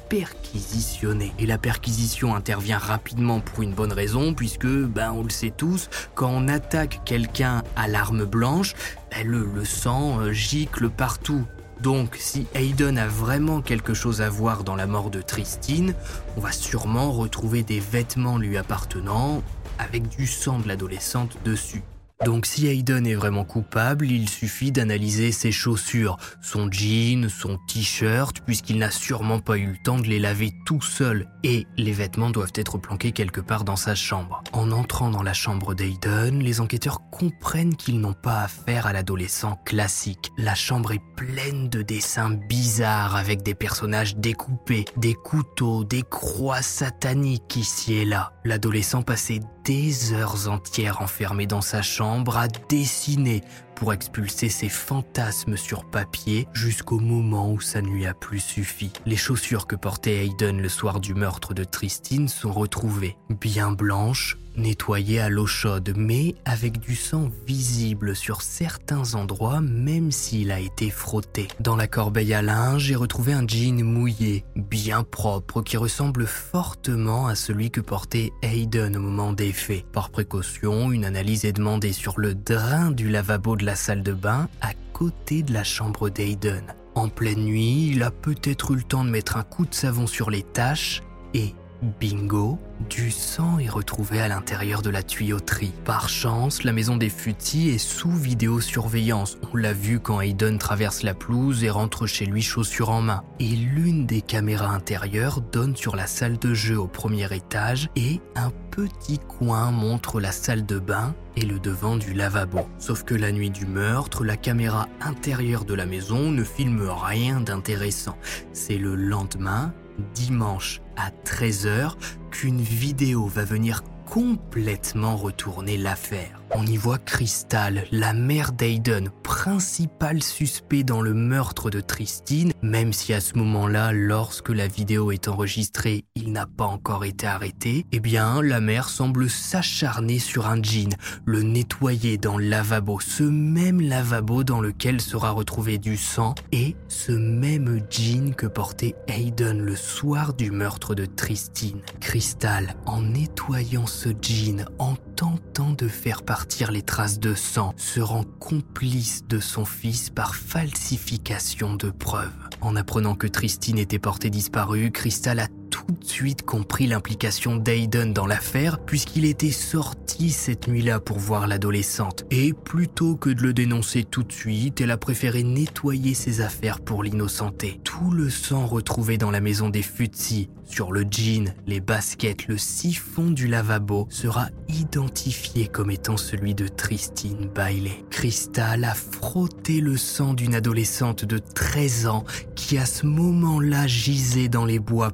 est 0.05 0.09
perquisitionné. 0.09 1.33
Et 1.38 1.47
la 1.47 1.59
perquisition 1.59 2.35
intervient 2.35 2.79
rapidement 2.79 3.40
pour 3.40 3.62
une 3.62 3.73
bonne 3.73 3.93
raison, 3.93 4.35
puisque, 4.35 4.67
ben 4.67 5.12
on 5.12 5.23
le 5.23 5.31
sait 5.31 5.53
tous, 5.57 5.88
quand 6.14 6.29
on 6.29 6.49
attaque 6.49 7.01
quelqu'un 7.05 7.62
à 7.77 7.88
l'arme 7.88 8.25
blanche, 8.25 8.75
ben, 9.11 9.27
le, 9.27 9.45
le 9.45 9.64
sang 9.64 10.21
euh, 10.21 10.33
gicle 10.33 10.90
partout. 10.90 11.45
Donc, 11.81 12.17
si 12.19 12.47
Hayden 12.55 12.99
a 12.99 13.09
vraiment 13.09 13.61
quelque 13.61 13.95
chose 13.95 14.23
à 14.23 14.31
voir 14.31 14.64
dans 14.64 14.77
la 14.77 14.87
mort 14.87 15.11
de 15.11 15.21
Tristine, 15.21 15.95
on 16.37 16.40
va 16.40 16.53
sûrement 16.53 17.12
retrouver 17.12 17.62
des 17.62 17.81
vêtements 17.81 18.38
lui 18.38 18.57
appartenant 18.57 19.43
avec 19.79 20.09
du 20.09 20.27
sang 20.27 20.61
de 20.61 20.69
l'adolescente 20.69 21.37
dessus. 21.45 21.83
Donc 22.24 22.46
si 22.46 22.66
Hayden 22.66 23.06
est 23.06 23.14
vraiment 23.14 23.44
coupable, 23.44 24.10
il 24.10 24.30
suffit 24.30 24.72
d'analyser 24.72 25.30
ses 25.30 25.52
chaussures, 25.52 26.16
son 26.40 26.70
jean, 26.72 27.28
son 27.28 27.58
t-shirt, 27.68 28.40
puisqu'il 28.40 28.78
n'a 28.78 28.90
sûrement 28.90 29.40
pas 29.40 29.58
eu 29.58 29.66
le 29.66 29.76
temps 29.76 29.98
de 29.98 30.06
les 30.06 30.18
laver 30.18 30.52
tout 30.64 30.80
seul, 30.80 31.28
et 31.42 31.66
les 31.76 31.92
vêtements 31.92 32.30
doivent 32.30 32.52
être 32.54 32.78
planqués 32.78 33.12
quelque 33.12 33.42
part 33.42 33.64
dans 33.64 33.76
sa 33.76 33.94
chambre. 33.94 34.42
En 34.52 34.72
entrant 34.72 35.10
dans 35.10 35.22
la 35.22 35.34
chambre 35.34 35.74
d'Ayden, 35.74 36.42
les 36.42 36.60
enquêteurs 36.62 37.00
comprennent 37.10 37.76
qu'ils 37.76 38.00
n'ont 38.00 38.14
pas 38.14 38.40
affaire 38.40 38.87
à 38.87 38.94
l'adolescent 38.94 39.58
classique. 39.66 40.32
La 40.38 40.54
chambre 40.54 40.92
est 40.92 41.02
pleine 41.16 41.68
de 41.68 41.82
dessins 41.82 42.30
bizarres 42.30 43.16
avec 43.16 43.42
des 43.42 43.54
personnages 43.54 44.16
découpés, 44.16 44.87
des 44.96 45.14
couteaux, 45.14 45.84
des 45.84 46.02
croix 46.02 46.62
sataniques 46.62 47.56
ici 47.56 47.94
et 47.94 48.04
là. 48.06 48.32
L'adolescent 48.44 49.02
passait 49.02 49.40
des 49.64 50.12
heures 50.12 50.48
entières 50.48 51.00
enfermé 51.00 51.46
dans 51.46 51.62
sa 51.62 51.81
chambre 51.81 52.37
à 52.37 52.48
dessiner 52.48 53.42
pour 53.74 53.92
expulser 53.92 54.48
ses 54.48 54.68
fantasmes 54.68 55.56
sur 55.56 55.84
papier 55.84 56.48
jusqu'au 56.52 56.98
moment 56.98 57.52
où 57.52 57.60
ça 57.60 57.82
ne 57.82 57.88
lui 57.88 58.06
a 58.06 58.14
plus 58.14 58.40
suffi. 58.40 58.92
Les 59.06 59.16
chaussures 59.16 59.66
que 59.66 59.76
portait 59.76 60.24
Hayden 60.24 60.60
le 60.60 60.68
soir 60.68 61.00
du 61.00 61.14
meurtre 61.14 61.54
de 61.54 61.64
Tristine 61.64 62.28
sont 62.28 62.52
retrouvées, 62.52 63.16
bien 63.30 63.72
blanches, 63.72 64.38
nettoyées 64.56 65.20
à 65.20 65.28
l'eau 65.28 65.46
chaude, 65.46 65.94
mais 65.96 66.34
avec 66.44 66.78
du 66.78 66.94
sang 66.94 67.30
visible 67.46 68.14
sur 68.14 68.42
certains 68.42 69.14
endroits 69.14 69.60
même 69.60 70.10
s'il 70.10 70.50
a 70.50 70.60
été 70.60 70.90
frotté. 70.90 71.48
Dans 71.60 71.76
la 71.76 71.87
corbeille 71.87 72.34
à 72.34 72.42
linge, 72.42 72.82
j'ai 72.84 72.94
retrouvé 72.94 73.32
un 73.32 73.46
jean 73.46 73.82
mouillé, 73.82 74.44
bien 74.56 75.02
propre, 75.02 75.62
qui 75.62 75.76
ressemble 75.76 76.26
fortement 76.26 77.26
à 77.26 77.34
celui 77.34 77.70
que 77.70 77.80
portait 77.80 78.32
Hayden 78.42 78.96
au 78.96 79.00
moment 79.00 79.32
des 79.32 79.52
faits. 79.52 79.84
Par 79.92 80.10
précaution, 80.10 80.92
une 80.92 81.04
analyse 81.04 81.44
est 81.44 81.52
demandée 81.52 81.92
sur 81.92 82.18
le 82.18 82.34
drain 82.34 82.90
du 82.90 83.08
lavabo 83.08 83.56
de 83.56 83.63
la 83.64 83.74
salle 83.74 84.03
de 84.03 84.12
bain 84.12 84.48
à 84.61 84.72
côté 84.92 85.42
de 85.42 85.53
la 85.53 85.64
chambre 85.64 86.11
d'Aiden. 86.11 86.64
En 86.94 87.09
pleine 87.09 87.44
nuit, 87.44 87.88
il 87.88 88.03
a 88.03 88.11
peut-être 88.11 88.72
eu 88.72 88.77
le 88.77 88.83
temps 88.83 89.05
de 89.05 89.11
mettre 89.11 89.37
un 89.37 89.42
coup 89.42 89.66
de 89.66 89.74
savon 89.74 90.07
sur 90.07 90.31
les 90.31 90.42
taches 90.42 91.03
et 91.33 91.55
Bingo, 92.01 92.59
du 92.88 93.11
sang 93.11 93.59
est 93.59 93.68
retrouvé 93.68 94.20
à 94.20 94.29
l'intérieur 94.29 94.83
de 94.83 94.90
la 94.90 95.03
tuyauterie. 95.03 95.73
Par 95.85 96.09
chance, 96.09 96.64
la 96.64 96.73
maison 96.73 96.97
des 96.97 97.09
Futis 97.09 97.68
est 97.68 97.79
sous 97.79 98.11
vidéosurveillance. 98.11 99.38
On 99.53 99.57
l'a 99.57 99.73
vu 99.73 100.01
quand 100.01 100.20
Hayden 100.20 100.59
traverse 100.59 101.03
la 101.03 101.14
pelouse 101.14 101.62
et 101.62 101.70
rentre 101.70 102.07
chez 102.07 102.27
lui 102.27 102.42
chaussures 102.42 102.90
en 102.90 103.03
main. 103.03 103.23
Et 103.38 103.49
l'une 103.49 104.07
des 104.07 104.23
caméras 104.23 104.70
intérieures 104.70 105.40
donne 105.40 105.77
sur 105.77 105.97
la 105.97 106.07
salle 106.07 106.38
de 106.38 106.55
jeu 106.55 106.79
au 106.79 106.87
premier 106.87 107.33
étage 107.35 107.88
et 107.97 108.20
un 108.35 108.51
petit 108.70 109.18
coin 109.18 109.70
montre 109.70 110.20
la 110.20 110.33
salle 110.33 110.66
de 110.66 110.79
bain 110.79 111.14
et 111.37 111.44
le 111.44 111.59
devant 111.59 111.97
du 111.97 112.12
lavabo. 112.14 112.66
Sauf 112.79 113.05
que 113.05 113.14
la 113.14 113.33
nuit 113.33 113.51
du 113.51 113.66
meurtre, 113.66 114.25
la 114.25 114.37
caméra 114.37 114.88
intérieure 115.01 115.64
de 115.64 115.75
la 115.75 115.87
maison 115.87 116.31
ne 116.31 116.44
filme 116.44 116.88
rien 116.88 117.40
d'intéressant. 117.40 118.16
C'est 118.53 118.79
le 118.79 118.94
lendemain, 118.94 119.73
dimanche 120.14 120.80
à 120.96 121.11
13h, 121.24 121.94
qu'une 122.30 122.61
vidéo 122.61 123.26
va 123.26 123.44
venir 123.44 123.83
complètement 124.07 125.16
retourner 125.16 125.76
l'affaire. 125.76 126.43
On 126.50 126.66
y 126.66 126.76
voit 126.76 126.98
Crystal, 126.98 127.85
la 127.90 128.12
mère 128.12 128.52
d'Aiden, 128.52 129.09
principal 129.22 130.22
suspect 130.22 130.85
dans 130.85 131.00
le 131.00 131.14
meurtre 131.14 131.70
de 131.70 131.80
Tristine, 131.80 132.52
même 132.62 132.92
si 132.92 133.12
à 133.12 133.20
ce 133.20 133.37
moment-là, 133.38 133.92
lorsque 133.92 134.50
la 134.50 134.68
vidéo 134.68 135.11
est 135.11 135.26
enregistrée, 135.28 136.04
il 136.14 136.33
n'a 136.33 136.46
pas 136.46 136.66
encore 136.66 137.04
été 137.04 137.26
arrêté, 137.26 137.87
eh 137.92 138.00
bien, 138.00 138.42
la 138.42 138.61
mère 138.61 138.88
semble 138.88 139.28
s'acharner 139.28 140.18
sur 140.18 140.46
un 140.46 140.62
jean, 140.62 140.94
le 141.24 141.42
nettoyer 141.42 142.18
dans 142.18 142.38
le 142.38 142.48
lavabo, 142.48 143.00
ce 143.00 143.24
même 143.24 143.80
lavabo 143.80 144.44
dans 144.44 144.61
lequel 144.61 145.00
sera 145.00 145.30
retrouvé 145.30 145.78
du 145.78 145.96
sang, 145.96 146.35
et 146.52 146.76
ce 146.88 147.12
même 147.12 147.80
jean 147.90 148.35
que 148.35 148.46
portait 148.46 148.94
Aiden 149.09 149.61
le 149.61 149.76
soir 149.76 150.35
du 150.35 150.50
meurtre 150.50 150.94
de 150.94 151.07
Tristine. 151.07 151.80
Crystal, 152.00 152.74
en 152.87 153.02
nettoyant 153.02 153.87
ce 153.87 154.11
jean, 154.20 154.66
en 154.78 154.94
tentant 155.16 155.72
de 155.72 155.88
faire 155.88 156.22
les 156.70 156.83
traces 156.83 157.20
de 157.20 157.35
sang, 157.35 157.75
se 157.77 158.01
rend 158.01 158.25
complice 158.40 159.25
de 159.29 159.40
son 159.40 159.64
fils 159.64 160.11
par 160.11 160.35
falsification 160.35 161.75
de 161.75 161.90
preuves. 161.90 162.31
En 162.61 162.77
apprenant 162.77 163.14
que 163.14 163.27
Tristine 163.27 163.79
était 163.79 163.99
portée 163.99 164.31
disparue, 164.31 164.90
Crystal 164.90 165.40
a 165.40 165.49
tout 165.70 165.92
de 165.92 166.05
suite 166.05 166.42
compris 166.42 166.87
l'implication 166.87 167.57
d'Aiden 167.57 168.12
dans 168.12 168.27
l'affaire 168.27 168.79
puisqu'il 168.79 169.24
était 169.24 169.50
sorti 169.50 170.31
cette 170.31 170.68
nuit-là 170.68 171.00
pour 171.00 171.18
voir 171.18 171.46
l'adolescente. 171.46 172.24
Et 172.31 172.53
plutôt 172.53 173.16
que 173.16 173.31
de 173.31 173.42
le 173.42 173.53
dénoncer 173.53 174.05
tout 174.05 174.22
de 174.22 174.33
suite, 174.33 174.81
elle 174.81 174.90
a 174.90 174.96
préféré 174.96 175.42
nettoyer 175.42 176.14
ses 176.14 176.40
affaires 176.40 176.81
pour 176.81 177.03
l'innocenter. 177.03 177.81
Tout 177.85 178.11
le 178.11 178.31
sang 178.31 178.66
retrouvé 178.66 179.18
dans 179.18 179.31
la 179.31 179.40
maison 179.40 179.68
des 179.68 179.83
Futsi, 179.83 180.48
sur 180.66 180.92
le 180.92 181.05
jean, 181.09 181.55
les 181.66 181.81
baskets, 181.81 182.48
le 182.48 182.59
siphon 182.59 183.31
du 183.31 183.46
lavabo 183.46 184.07
sera 184.11 184.48
identifié 184.68 185.68
comme 185.68 185.90
étant 185.90 186.16
celui 186.16 186.55
de 186.55 186.68
Tristine 186.68 187.48
Bailey. 187.55 188.05
Crystal 188.11 188.83
a 188.85 188.94
frotté 188.94 189.81
le 189.81 189.96
sang 189.96 190.35
d'une 190.35 190.55
adolescente 190.55 191.24
de 191.24 191.38
13 191.38 192.07
ans 192.07 192.24
qui 192.57 192.79
à 192.79 192.87
ce 192.87 193.07
moment-là 193.07 193.87
gisait 193.87 194.48
dans 194.48 194.64
les 194.64 194.79
bois 194.79 195.11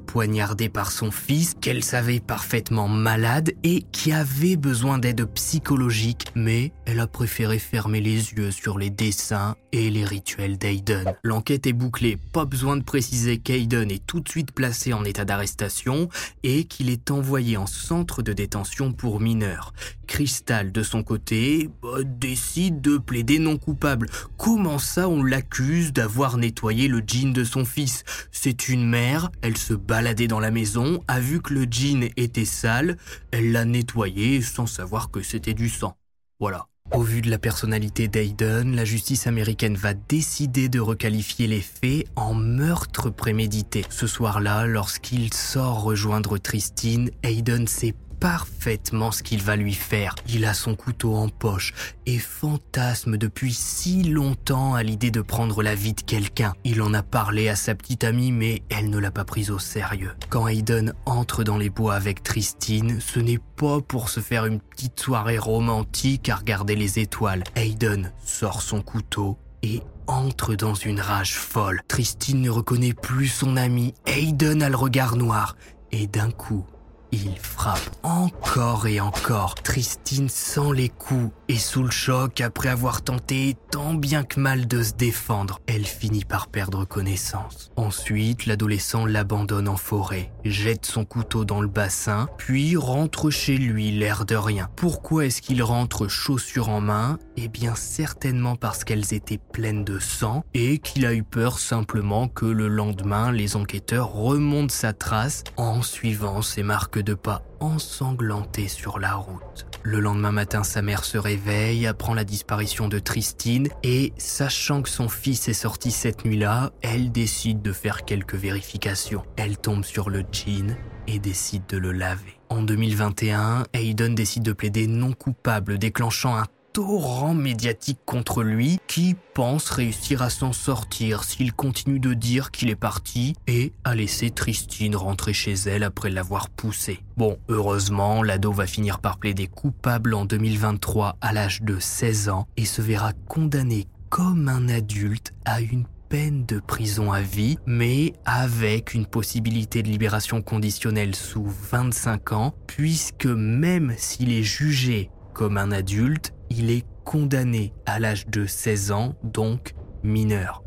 par 0.73 0.91
son 0.91 1.11
fils, 1.11 1.55
qu'elle 1.61 1.83
savait 1.83 2.19
parfaitement 2.19 2.87
malade 2.87 3.51
et 3.63 3.83
qui 3.91 4.11
avait 4.11 4.55
besoin 4.55 4.97
d'aide 4.97 5.25
psychologique, 5.25 6.27
mais 6.35 6.71
elle 6.85 6.99
a 6.99 7.07
préféré 7.07 7.59
fermer 7.59 8.01
les 8.01 8.33
yeux 8.33 8.49
sur 8.49 8.79
les 8.79 8.89
dessins 8.89 9.55
et 9.71 9.89
les 9.91 10.03
rituels 10.03 10.57
d'Aiden. 10.57 11.13
L'enquête 11.23 11.67
est 11.67 11.73
bouclée, 11.73 12.17
pas 12.33 12.45
besoin 12.45 12.75
de 12.75 12.83
préciser 12.83 13.37
qu'Aiden 13.37 13.91
est 13.91 14.05
tout 14.05 14.19
de 14.19 14.27
suite 14.27 14.51
placé 14.51 14.93
en 14.93 15.03
état 15.03 15.25
d'arrestation 15.25 16.09
et 16.43 16.63
qu'il 16.63 16.89
est 16.89 17.11
envoyé 17.11 17.57
en 17.57 17.67
centre 17.67 18.21
de 18.23 18.33
détention 18.33 18.93
pour 18.93 19.19
mineurs. 19.19 19.73
Crystal, 20.07 20.71
de 20.71 20.83
son 20.83 21.03
côté, 21.03 21.69
bah, 21.81 21.99
décide 22.03 22.81
de 22.81 22.97
plaider 22.97 23.39
non 23.39 23.57
coupable. 23.57 24.09
Comment 24.37 24.79
ça 24.79 25.07
on 25.07 25.23
l'accuse 25.23 25.93
d'avoir 25.93 26.37
nettoyé 26.37 26.87
le 26.87 27.01
jean 27.05 27.31
de 27.31 27.43
son 27.43 27.63
fils? 27.63 28.03
C'est 28.31 28.67
une 28.67 28.85
mère, 28.89 29.31
elle 29.41 29.55
se 29.55 29.73
baladait 29.73 30.27
la 30.39 30.51
maison, 30.51 31.03
a 31.07 31.19
vu 31.19 31.41
que 31.41 31.53
le 31.53 31.65
jean 31.69 32.09
était 32.17 32.45
sale, 32.45 32.97
elle 33.31 33.51
l'a 33.51 33.65
nettoyé 33.65 34.41
sans 34.41 34.67
savoir 34.67 35.11
que 35.11 35.21
c'était 35.21 35.53
du 35.53 35.69
sang. 35.69 35.97
Voilà. 36.39 36.67
Au 36.93 37.03
vu 37.03 37.21
de 37.21 37.29
la 37.29 37.37
personnalité 37.37 38.07
d'Aiden, 38.07 38.75
la 38.75 38.83
justice 38.83 39.25
américaine 39.25 39.75
va 39.75 39.93
décider 39.93 40.67
de 40.67 40.79
requalifier 40.79 41.47
les 41.47 41.61
faits 41.61 42.05
en 42.17 42.33
meurtre 42.33 43.09
prémédité. 43.09 43.85
Ce 43.89 44.07
soir-là, 44.07 44.65
lorsqu'il 44.65 45.33
sort 45.33 45.83
rejoindre 45.83 46.37
Tristine, 46.37 47.09
Aiden 47.23 47.67
sait 47.67 47.95
parfaitement 48.21 49.11
ce 49.11 49.23
qu'il 49.23 49.41
va 49.41 49.57
lui 49.57 49.73
faire. 49.73 50.15
Il 50.29 50.45
a 50.45 50.53
son 50.53 50.75
couteau 50.75 51.15
en 51.15 51.27
poche 51.27 51.73
et 52.05 52.19
fantasme 52.19 53.17
depuis 53.17 53.51
si 53.51 54.03
longtemps 54.03 54.75
à 54.75 54.83
l'idée 54.83 55.09
de 55.11 55.21
prendre 55.21 55.63
la 55.63 55.73
vie 55.73 55.93
de 55.93 56.01
quelqu'un. 56.01 56.53
Il 56.63 56.81
en 56.83 56.93
a 56.93 57.01
parlé 57.01 57.49
à 57.49 57.55
sa 57.55 57.73
petite 57.73 58.03
amie 58.03 58.31
mais 58.31 58.61
elle 58.69 58.91
ne 58.91 58.99
l'a 58.99 59.11
pas 59.11 59.25
prise 59.25 59.49
au 59.49 59.57
sérieux. 59.57 60.11
Quand 60.29 60.47
Hayden 60.47 60.93
entre 61.05 61.43
dans 61.43 61.57
les 61.57 61.71
bois 61.71 61.95
avec 61.95 62.21
Tristine, 62.21 62.99
ce 63.01 63.19
n'est 63.19 63.41
pas 63.57 63.81
pour 63.81 64.09
se 64.09 64.19
faire 64.19 64.45
une 64.45 64.59
petite 64.59 64.99
soirée 64.99 65.39
romantique 65.39 66.29
à 66.29 66.35
regarder 66.35 66.75
les 66.75 66.99
étoiles. 66.99 67.43
Hayden 67.55 68.11
sort 68.23 68.61
son 68.61 68.83
couteau 68.83 69.39
et 69.63 69.81
entre 70.05 70.53
dans 70.53 70.75
une 70.75 71.01
rage 71.01 71.33
folle. 71.33 71.81
Tristine 71.87 72.41
ne 72.41 72.49
reconnaît 72.51 72.93
plus 72.93 73.27
son 73.27 73.57
ami. 73.57 73.95
Hayden 74.05 74.61
a 74.61 74.69
le 74.69 74.75
regard 74.75 75.15
noir. 75.15 75.55
Et 75.91 76.07
d'un 76.07 76.31
coup, 76.31 76.65
il 77.11 77.37
frappe 77.37 77.79
encore 78.03 78.87
et 78.87 78.99
encore. 78.99 79.55
Tristine 79.55 80.29
sent 80.29 80.73
les 80.75 80.89
coups 80.89 81.31
et 81.47 81.57
sous 81.57 81.83
le 81.83 81.91
choc, 81.91 82.41
après 82.41 82.69
avoir 82.69 83.01
tenté 83.01 83.55
tant 83.71 83.93
bien 83.93 84.23
que 84.23 84.39
mal 84.39 84.67
de 84.67 84.81
se 84.83 84.93
défendre, 84.93 85.59
elle 85.67 85.85
finit 85.85 86.25
par 86.25 86.47
perdre 86.47 86.85
connaissance. 86.85 87.71
Ensuite, 87.75 88.45
l'adolescent 88.45 89.05
l'abandonne 89.05 89.67
en 89.67 89.77
forêt, 89.77 90.31
jette 90.45 90.85
son 90.85 91.05
couteau 91.05 91.45
dans 91.45 91.61
le 91.61 91.67
bassin, 91.67 92.27
puis 92.37 92.77
rentre 92.77 93.29
chez 93.29 93.57
lui 93.57 93.91
l'air 93.91 94.25
de 94.25 94.35
rien. 94.35 94.69
Pourquoi 94.75 95.25
est-ce 95.25 95.41
qu'il 95.41 95.61
rentre 95.63 96.07
chaussures 96.07 96.69
en 96.69 96.81
main? 96.81 97.19
Eh 97.37 97.47
bien 97.47 97.75
certainement 97.75 98.55
parce 98.55 98.83
qu'elles 98.83 99.13
étaient 99.13 99.39
pleines 99.51 99.83
de 99.83 99.99
sang 99.99 100.43
et 100.53 100.79
qu'il 100.79 101.05
a 101.05 101.13
eu 101.13 101.23
peur 101.23 101.59
simplement 101.59 102.27
que 102.27 102.45
le 102.45 102.67
lendemain 102.67 103.31
les 103.31 103.55
enquêteurs 103.55 104.11
remontent 104.13 104.73
sa 104.73 104.93
trace 104.93 105.43
en 105.57 105.81
suivant 105.81 106.41
ses 106.41 106.63
marques 106.63 107.00
de 107.03 107.13
pas 107.13 107.43
ensanglanté 107.59 108.67
sur 108.67 108.99
la 108.99 109.15
route. 109.15 109.65
Le 109.83 109.99
lendemain 109.99 110.31
matin, 110.31 110.63
sa 110.63 110.81
mère 110.81 111.03
se 111.03 111.17
réveille, 111.17 111.87
apprend 111.87 112.13
la 112.13 112.23
disparition 112.23 112.87
de 112.87 112.99
Tristine 112.99 113.69
et, 113.83 114.13
sachant 114.17 114.81
que 114.81 114.89
son 114.89 115.09
fils 115.09 115.47
est 115.47 115.53
sorti 115.53 115.91
cette 115.91 116.23
nuit-là, 116.23 116.71
elle 116.81 117.11
décide 117.11 117.61
de 117.61 117.71
faire 117.71 118.05
quelques 118.05 118.35
vérifications. 118.35 119.23
Elle 119.37 119.57
tombe 119.57 119.83
sur 119.83 120.09
le 120.09 120.23
jean 120.31 120.77
et 121.07 121.19
décide 121.19 121.63
de 121.67 121.77
le 121.77 121.91
laver. 121.91 122.39
En 122.49 122.61
2021, 122.61 123.63
Hayden 123.73 124.13
décide 124.13 124.43
de 124.43 124.53
plaider 124.53 124.87
non 124.87 125.13
coupable, 125.13 125.77
déclenchant 125.77 126.35
un 126.37 126.45
torrent 126.73 127.33
médiatique 127.33 127.99
contre 128.05 128.43
lui 128.43 128.79
qui 128.87 129.15
pense 129.33 129.69
réussir 129.69 130.21
à 130.21 130.29
s'en 130.29 130.53
sortir 130.53 131.23
s'il 131.23 131.53
continue 131.53 131.99
de 131.99 132.13
dire 132.13 132.51
qu'il 132.51 132.69
est 132.69 132.75
parti 132.75 133.35
et 133.47 133.73
à 133.83 133.95
laisser 133.95 134.29
Tristine 134.29 134.95
rentrer 134.95 135.33
chez 135.33 135.53
elle 135.53 135.83
après 135.83 136.09
l'avoir 136.09 136.49
poussé. 136.49 136.99
Bon, 137.17 137.37
heureusement, 137.49 138.23
l'ado 138.23 138.51
va 138.51 138.67
finir 138.67 138.99
par 138.99 139.17
plaider 139.17 139.47
coupable 139.47 140.13
en 140.13 140.25
2023 140.25 141.17
à 141.21 141.33
l'âge 141.33 141.61
de 141.61 141.79
16 141.79 142.29
ans 142.29 142.47
et 142.57 142.65
se 142.65 142.81
verra 142.81 143.13
condamné 143.27 143.87
comme 144.09 144.47
un 144.47 144.69
adulte 144.69 145.33
à 145.45 145.61
une 145.61 145.85
peine 146.09 146.45
de 146.45 146.59
prison 146.59 147.13
à 147.13 147.21
vie, 147.21 147.57
mais 147.65 148.13
avec 148.25 148.93
une 148.93 149.05
possibilité 149.05 149.81
de 149.81 149.87
libération 149.87 150.41
conditionnelle 150.41 151.15
sous 151.15 151.45
25 151.45 152.33
ans, 152.33 152.53
puisque 152.67 153.27
même 153.27 153.93
s'il 153.97 154.33
est 154.33 154.43
jugé 154.43 155.09
comme 155.33 155.57
un 155.57 155.71
adulte, 155.71 156.33
il 156.51 156.69
est 156.69 156.85
condamné 157.05 157.73
à 157.85 157.99
l'âge 157.99 158.27
de 158.27 158.45
16 158.45 158.91
ans, 158.91 159.15
donc 159.23 159.73
mineur. 160.03 160.63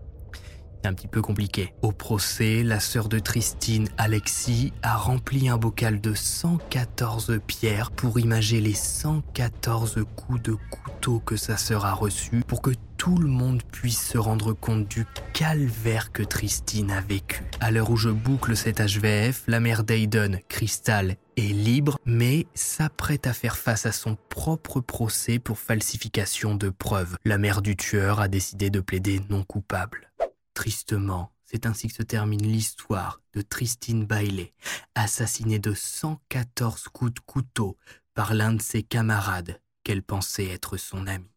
Un 0.85 0.93
petit 0.93 1.09
peu 1.09 1.23
compliqué. 1.23 1.73
Au 1.81 1.93
procès, 1.93 2.63
la 2.63 2.79
sœur 2.79 3.09
de 3.09 3.19
Tristine, 3.19 3.89
Alexis, 3.97 4.73
a 4.83 4.97
rempli 4.97 5.49
un 5.49 5.57
bocal 5.57 6.01
de 6.01 6.13
114 6.13 7.41
pierres 7.47 7.91
pour 7.91 8.19
imager 8.19 8.61
les 8.61 8.75
114 8.75 10.05
coups 10.15 10.43
de 10.43 10.57
couteau 10.71 11.21
que 11.21 11.37
sa 11.37 11.57
sœur 11.57 11.87
a 11.87 11.95
reçus 11.95 12.43
pour 12.47 12.61
que 12.61 12.73
tout 12.99 13.17
le 13.17 13.29
monde 13.29 13.63
puisse 13.63 14.01
se 14.01 14.19
rendre 14.19 14.53
compte 14.53 14.89
du 14.89 15.05
calvaire 15.33 16.13
que 16.13 16.23
Tristine 16.23 16.91
a 16.91 17.01
vécu. 17.01 17.43
À 17.61 17.71
l'heure 17.71 17.91
où 17.91 17.97
je 17.97 18.11
boucle 18.11 18.57
cet 18.57 18.81
HVF, 18.81 19.45
la 19.47 19.61
mère 19.61 19.85
d'Aiden, 19.85 20.41
Crystal, 20.49 21.17
est 21.37 21.53
libre, 21.53 21.99
mais 22.07 22.47
s'apprête 22.55 23.27
à 23.27 23.33
faire 23.33 23.57
face 23.57 23.87
à 23.87 23.93
son 23.93 24.17
propre 24.29 24.81
procès 24.81 25.39
pour 25.39 25.59
falsification 25.59 26.55
de 26.55 26.69
preuves. 26.69 27.17
La 27.25 27.39
mère 27.39 27.61
du 27.61 27.77
tueur 27.77 28.21
a 28.21 28.29
décidé 28.29 28.71
de 28.71 28.81
plaider 28.81 29.21
non 29.29 29.43
coupable. 29.43 30.11
Tristement, 30.55 31.33
C'est 31.45 31.67
ainsi 31.67 31.89
que 31.89 31.95
se 31.95 32.03
termine 32.03 32.43
l'histoire 32.43 33.21
de 33.35 33.43
Tristine 33.43 34.07
Bailey, 34.07 34.55
assassinée 34.95 35.59
de 35.59 35.75
114 35.75 36.85
coups 36.89 37.15
de 37.15 37.21
couteau 37.21 37.77
par 38.15 38.35
l'un 38.35 38.55
de 38.55 38.63
ses 38.63 38.83
camarades 38.83 39.61
qu'elle 39.83 40.03
pensait 40.03 40.49
être 40.49 40.77
son 40.77 41.07
ami. 41.07 41.29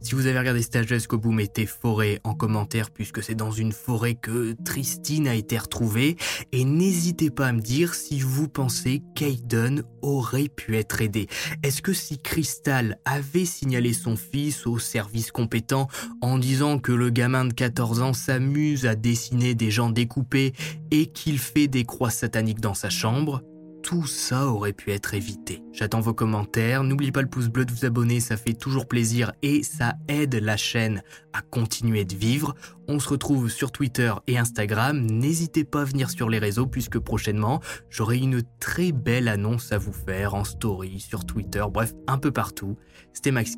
Si 0.00 0.14
vous 0.14 0.26
avez 0.26 0.38
regardé 0.38 0.62
stage 0.62 0.86
jusqu'au 0.86 1.18
bout, 1.18 1.32
mettez 1.32 1.66
forêt 1.66 2.20
en 2.22 2.34
commentaire 2.34 2.90
puisque 2.90 3.22
c'est 3.22 3.34
dans 3.34 3.50
une 3.50 3.72
forêt 3.72 4.14
que 4.14 4.54
Tristine 4.64 5.26
a 5.26 5.34
été 5.34 5.58
retrouvée. 5.58 6.16
Et 6.52 6.64
n'hésitez 6.64 7.30
pas 7.30 7.48
à 7.48 7.52
me 7.52 7.60
dire 7.60 7.94
si 7.94 8.20
vous 8.20 8.48
pensez 8.48 9.02
qu'Aiden 9.14 9.82
aurait 10.02 10.48
pu 10.48 10.76
être 10.76 11.02
aidé. 11.02 11.26
Est-ce 11.62 11.82
que 11.82 11.92
si 11.92 12.18
Crystal 12.18 12.98
avait 13.04 13.44
signalé 13.44 13.92
son 13.92 14.16
fils 14.16 14.66
au 14.66 14.78
service 14.78 15.32
compétent 15.32 15.88
en 16.20 16.38
disant 16.38 16.78
que 16.78 16.92
le 16.92 17.10
gamin 17.10 17.44
de 17.44 17.52
14 17.52 18.00
ans 18.00 18.12
s'amuse 18.12 18.86
à 18.86 18.94
dessiner 18.94 19.54
des 19.54 19.70
gens 19.70 19.90
découpés 19.90 20.52
et 20.90 21.06
qu'il 21.06 21.38
fait 21.38 21.66
des 21.68 21.84
croix 21.84 22.10
sataniques 22.10 22.60
dans 22.60 22.74
sa 22.74 22.88
chambre, 22.88 23.42
tout 23.82 24.06
ça 24.06 24.46
aurait 24.46 24.72
pu 24.72 24.90
être 24.92 25.14
évité. 25.14 25.62
J'attends 25.72 26.00
vos 26.00 26.14
commentaires, 26.14 26.84
n'oubliez 26.84 27.12
pas 27.12 27.22
le 27.22 27.28
pouce 27.28 27.48
bleu 27.48 27.64
de 27.64 27.72
vous 27.72 27.84
abonner, 27.84 28.20
ça 28.20 28.36
fait 28.36 28.52
toujours 28.52 28.86
plaisir 28.86 29.32
et 29.42 29.62
ça 29.62 29.94
aide 30.08 30.34
la 30.34 30.56
chaîne 30.56 31.02
à 31.32 31.40
continuer 31.40 32.04
de 32.04 32.14
vivre. 32.14 32.54
On 32.88 32.98
se 32.98 33.08
retrouve 33.08 33.48
sur 33.48 33.72
Twitter 33.72 34.12
et 34.26 34.38
Instagram, 34.38 35.06
n'hésitez 35.06 35.64
pas 35.64 35.82
à 35.82 35.84
venir 35.84 36.10
sur 36.10 36.28
les 36.28 36.38
réseaux 36.38 36.66
puisque 36.66 36.98
prochainement 36.98 37.60
j'aurai 37.90 38.18
une 38.18 38.42
très 38.60 38.92
belle 38.92 39.28
annonce 39.28 39.72
à 39.72 39.78
vous 39.78 39.92
faire 39.92 40.34
en 40.34 40.44
story, 40.44 41.00
sur 41.00 41.24
Twitter, 41.24 41.64
bref, 41.70 41.94
un 42.06 42.18
peu 42.18 42.30
partout. 42.30 42.76
C'était 43.12 43.30
Max 43.30 43.56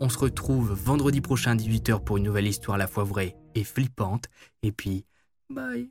on 0.00 0.08
se 0.08 0.18
retrouve 0.18 0.72
vendredi 0.72 1.20
prochain 1.20 1.52
à 1.52 1.56
18h 1.56 2.04
pour 2.04 2.16
une 2.16 2.24
nouvelle 2.24 2.46
histoire 2.46 2.76
à 2.76 2.78
la 2.78 2.86
fois 2.86 3.04
vraie 3.04 3.36
et 3.54 3.64
flippante. 3.64 4.24
Et 4.62 4.72
puis, 4.72 5.04
bye 5.50 5.90